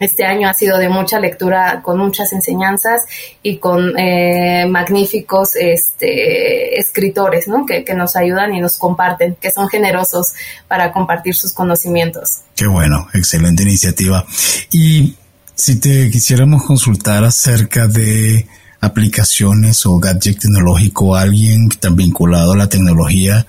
[0.00, 3.02] este año ha sido de mucha lectura, con muchas enseñanzas
[3.42, 7.66] y con eh, magníficos este, escritores ¿no?
[7.66, 10.32] que, que, nos ayudan y nos comparten, que son generosos
[10.66, 12.38] para compartir sus conocimientos.
[12.56, 14.24] Qué bueno, excelente iniciativa.
[14.70, 15.14] Y
[15.54, 18.46] si te quisiéramos consultar acerca de
[18.80, 23.46] aplicaciones o gadget tecnológico, alguien tan vinculado a la tecnología,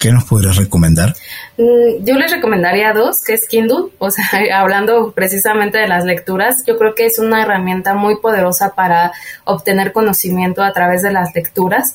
[0.00, 1.14] ¿qué nos podrías recomendar?
[1.58, 4.24] Mm, yo les recomendaría dos, que es Kindle, o sea,
[4.58, 9.12] hablando precisamente de las lecturas, yo creo que es una herramienta muy poderosa para
[9.44, 11.94] obtener conocimiento a través de las lecturas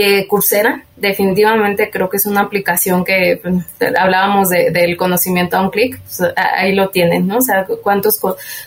[0.00, 3.64] eh, Coursera, definitivamente creo que es una aplicación que pues,
[3.98, 7.38] hablábamos del conocimiento a un clic, pues, ahí lo tienen, ¿no?
[7.38, 8.18] O sea, cuántos,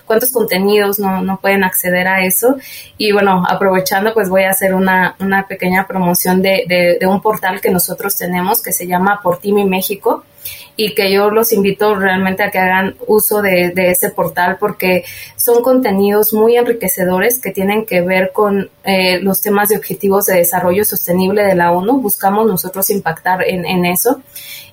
[0.05, 2.55] cuántos contenidos no, no, pueden acceder a eso.
[2.97, 7.21] Y bueno, aprovechando, pues voy a hacer una, una pequeña promoción de, de, de un
[7.21, 10.23] portal que nosotros tenemos que se llama Por Ti México
[10.79, 15.03] y que yo los invito realmente a que hagan uso de, ese portal porque
[15.35, 20.37] son contenidos muy enriquecedores que tienen que ver con eh, los temas de objetivos de
[20.37, 21.99] desarrollo sostenible de la ONU.
[21.99, 24.21] Buscamos nosotros impactar en, eso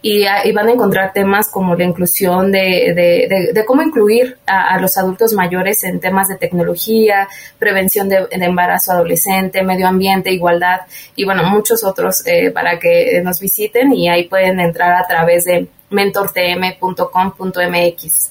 [0.00, 5.32] y, van a encontrar temas como la inclusión de, de, cómo incluir a, los adultos
[5.32, 7.26] mayores en temas de tecnología,
[7.58, 10.82] prevención de, embarazo adolescente, medio ambiente, igualdad
[11.16, 15.46] y bueno, muchos otros eh, para que nos visiten y ahí pueden entrar a través
[15.46, 18.30] de mentortm.com.mx.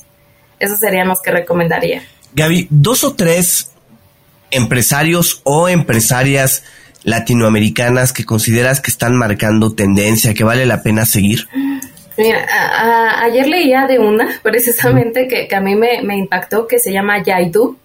[0.59, 2.01] Esos serían los que recomendaría.
[2.33, 3.71] Gaby, dos o tres
[4.51, 6.63] empresarios o empresarias
[7.03, 11.47] latinoamericanas que consideras que están marcando tendencia, que vale la pena seguir?
[12.17, 12.45] Mira,
[13.21, 17.77] ayer leía de una precisamente que, a mí me, me, impactó, que se llama Yaidu.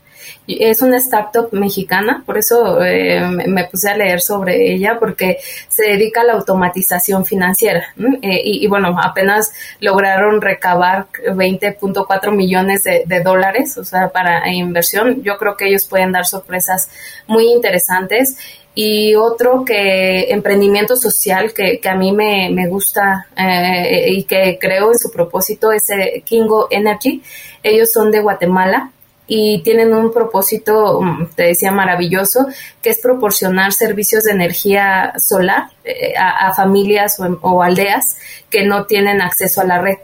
[0.47, 5.38] Es una startup mexicana, por eso eh, me puse a leer sobre ella, porque
[5.68, 7.95] se dedica a la automatización financiera.
[8.22, 15.22] Eh, y, bueno, apenas lograron recabar 20.4 millones de, dólares, o sea, para inversión.
[15.22, 16.91] Yo creo que ellos pueden dar sorpresas
[17.26, 18.36] muy interesantes
[18.74, 24.99] y otro que emprendimiento social que, a mí me, gusta eh, y que creo en
[24.99, 25.86] su propósito es
[26.24, 27.22] Kingo Energy.
[27.62, 28.91] Ellos son de Guatemala
[29.32, 32.48] y tienen un propósito, mm, te decía, maravilloso,
[32.82, 38.16] que es proporcionar servicios de energía solar eh, a, familias o, aldeas
[38.50, 39.98] que no tienen acceso a la red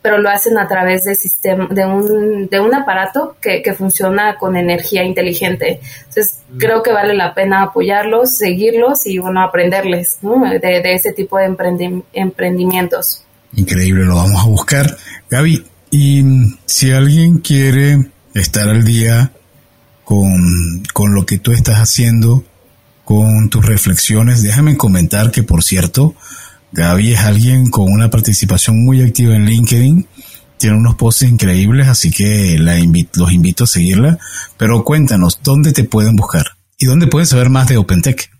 [0.00, 4.56] pero lo hacen a través de, sistema, de, un, de un aparato que, funciona con
[4.56, 5.80] energía inteligente.
[5.98, 6.58] Entonces, mm.
[6.58, 11.52] creo que vale la pena apoyarlos, seguirlos y, bueno, aprenderles de, ese tipo de
[12.12, 13.24] emprendimientos.
[13.54, 14.86] Increíble, lo vamos a buscar.
[15.28, 16.22] Gaby, y
[16.64, 17.98] si alguien quiere
[18.34, 19.32] estar al día
[20.04, 22.44] con, con lo que tú estás haciendo,
[23.04, 24.42] con tus reflexiones.
[24.42, 26.14] Déjame comentar que, por cierto,
[26.72, 30.06] Gaby es alguien con una participación muy activa en LinkedIn.
[30.58, 32.74] Tiene unos posts increíbles, así que la
[33.14, 34.18] los invito a seguirla.
[34.56, 36.44] Pero cuéntanos, ¿dónde te pueden buscar?
[36.78, 38.30] ¿Y dónde pueden saber más de OpenTech?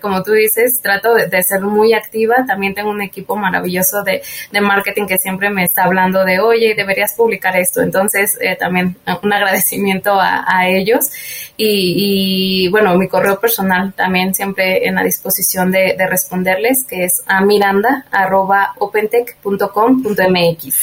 [0.00, 4.22] como tú dices, trato de, ser muy activa, también tengo un equipo maravilloso de,
[4.60, 10.18] marketing que siempre me está hablando de, oye, deberías publicar esto, entonces también un agradecimiento
[10.18, 11.10] a, ellos.
[11.56, 17.40] Y, bueno, mi correo personal también siempre en la disposición de, responderles, que es a
[17.40, 20.77] miranda arroba opentech.com.mx.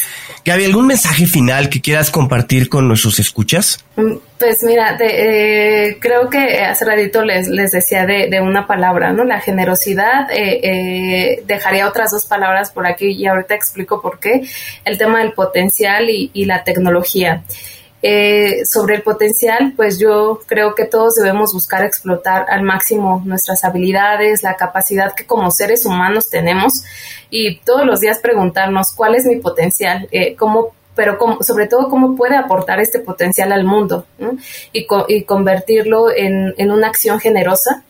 [0.46, 3.84] Gaby, ¿algún mensaje final que quieras compartir con nuestros escuchas?
[3.96, 9.24] Mm, pues mira, eh, creo que hace ratito les, les decía de, una palabra, ¿no?
[9.24, 14.44] La generosidad, eh, eh, dejaría otras dos palabras por aquí y ahorita explico por qué.
[14.84, 17.44] El tema del potencial y, y la tecnología.
[18.08, 23.64] Eh, sobre el potencial, pues yo creo que todos debemos buscar explotar al máximo nuestras
[23.64, 26.84] habilidades, la capacidad que como seres humanos tenemos
[27.32, 32.16] y todos los días preguntarnos cuál es mi potencial, eh, cómo pero sobre todo cómo
[32.16, 34.06] puede aportar este potencial al mundo
[34.72, 37.84] y, y, convertirlo en, en, una acción generosa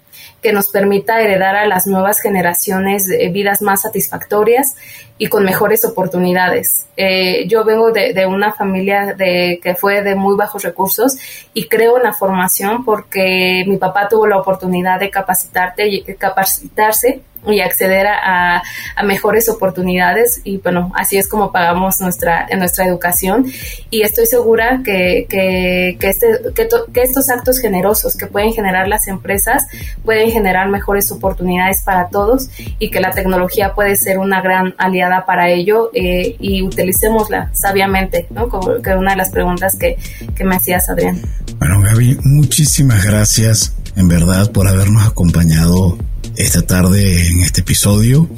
[0.46, 4.76] que nos permita heredar a las nuevas generaciones vidas más satisfactorias
[5.18, 6.86] y con mejores oportunidades.
[6.98, 11.18] Eh, yo vengo de, una familia de, que fue de muy bajos recursos
[11.56, 17.62] y creo en la formación porque mi papá tuvo la oportunidad de capacitarte capacitarse y
[17.62, 18.62] acceder a,
[19.06, 23.46] mejores oportunidades y bueno, así es como pagamos nuestra, nuestra educación
[23.92, 29.08] y estoy segura que, que, que, este, que, estos actos generosos que pueden generar las
[29.08, 29.64] empresas
[30.04, 35.26] pueden generar mejores oportunidades para todos y que la tecnología puede ser una gran aliada
[35.26, 38.50] para ello eh, y utilicémosla sabiamente, ¿no?
[38.50, 39.98] Como que una de las preguntas que,
[40.36, 41.22] que me hacías, Adrián.
[41.60, 45.98] Bueno, Gaby, muchísimas gracias en verdad por habernos acompañado
[46.38, 48.30] esta tarde en este episodio.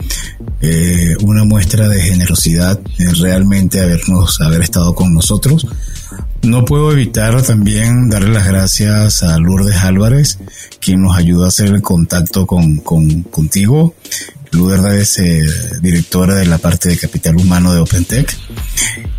[0.61, 2.79] Eh, una muestra de generosidad,
[3.19, 5.67] realmente habernos, haber estado con nosotros.
[6.43, 10.39] no puedo evitar también darle las gracias a Lourdes Álvarez,
[10.79, 13.95] quien nos ayudó a hacer el contacto con, contigo.
[14.51, 18.35] Lourdes es eh, directora de la parte de capital humano de OpenTech.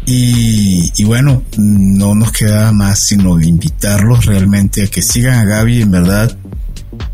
[0.07, 5.83] Y, y, bueno, no nos queda más sino invitarlos realmente a que sigan a Gaby,
[5.83, 6.39] en verdad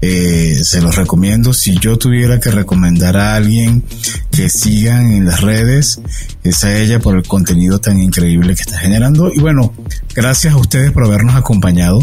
[0.00, 1.52] eh, se los recomiendo.
[1.52, 3.84] Si yo tuviera que recomendar a alguien
[4.30, 6.00] que sigan en las redes,
[6.42, 9.32] es a ella por el contenido tan increíble que está generando.
[9.32, 9.72] Y bueno,
[10.14, 12.00] gracias a ustedes por habernos acompañado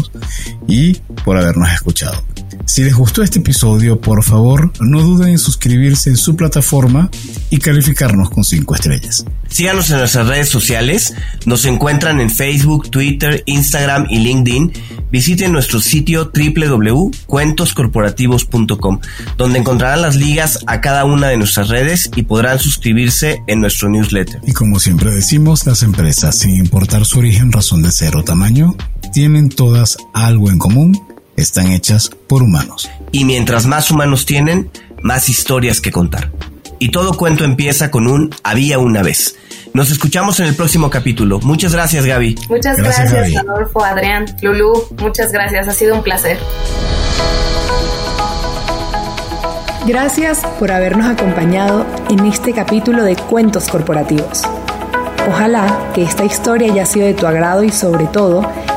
[0.66, 2.22] y por habernos escuchado.
[2.66, 7.10] Si les gustó este episodio, por favor, no duden en suscribirse en su plataforma
[7.50, 9.24] y calificarnos con 5 estrellas.
[9.48, 14.72] Síganos en nuestras redes sociales, nos encuentran en Facebook, Twitter, Instagram y LinkedIn.
[15.10, 19.00] Visiten nuestro sitio www.cuentoscorporativos.com,
[19.36, 23.90] donde encontrarán las ligas a cada una de nuestras redes y podrán suscribirse en nuestro
[23.90, 24.40] newsletter.
[24.46, 28.74] Y como siempre decimos, las empresas, sin importar su origen, razón de ser o tamaño,
[29.12, 32.90] tienen todas algo en común están hechas por humanos.
[33.10, 34.70] Y mientras más humanos tienen,
[35.02, 36.30] más historias que contar.
[36.78, 39.36] Y todo cuento empieza con un había una vez.
[39.74, 41.40] Nos escuchamos en el próximo capítulo.
[41.40, 42.36] Muchas gracias, Gaby.
[42.48, 44.84] Muchas gracias, Adolfo, Adrián, Lulú.
[44.98, 45.66] Muchas gracias.
[45.68, 46.38] Ha sido un placer.
[49.86, 54.42] Gracias por habernos acompañado en este capítulo de Cuentos Corporativos.
[55.28, 58.48] Ojalá que esta historia haya sido de tu agrado y sobre todo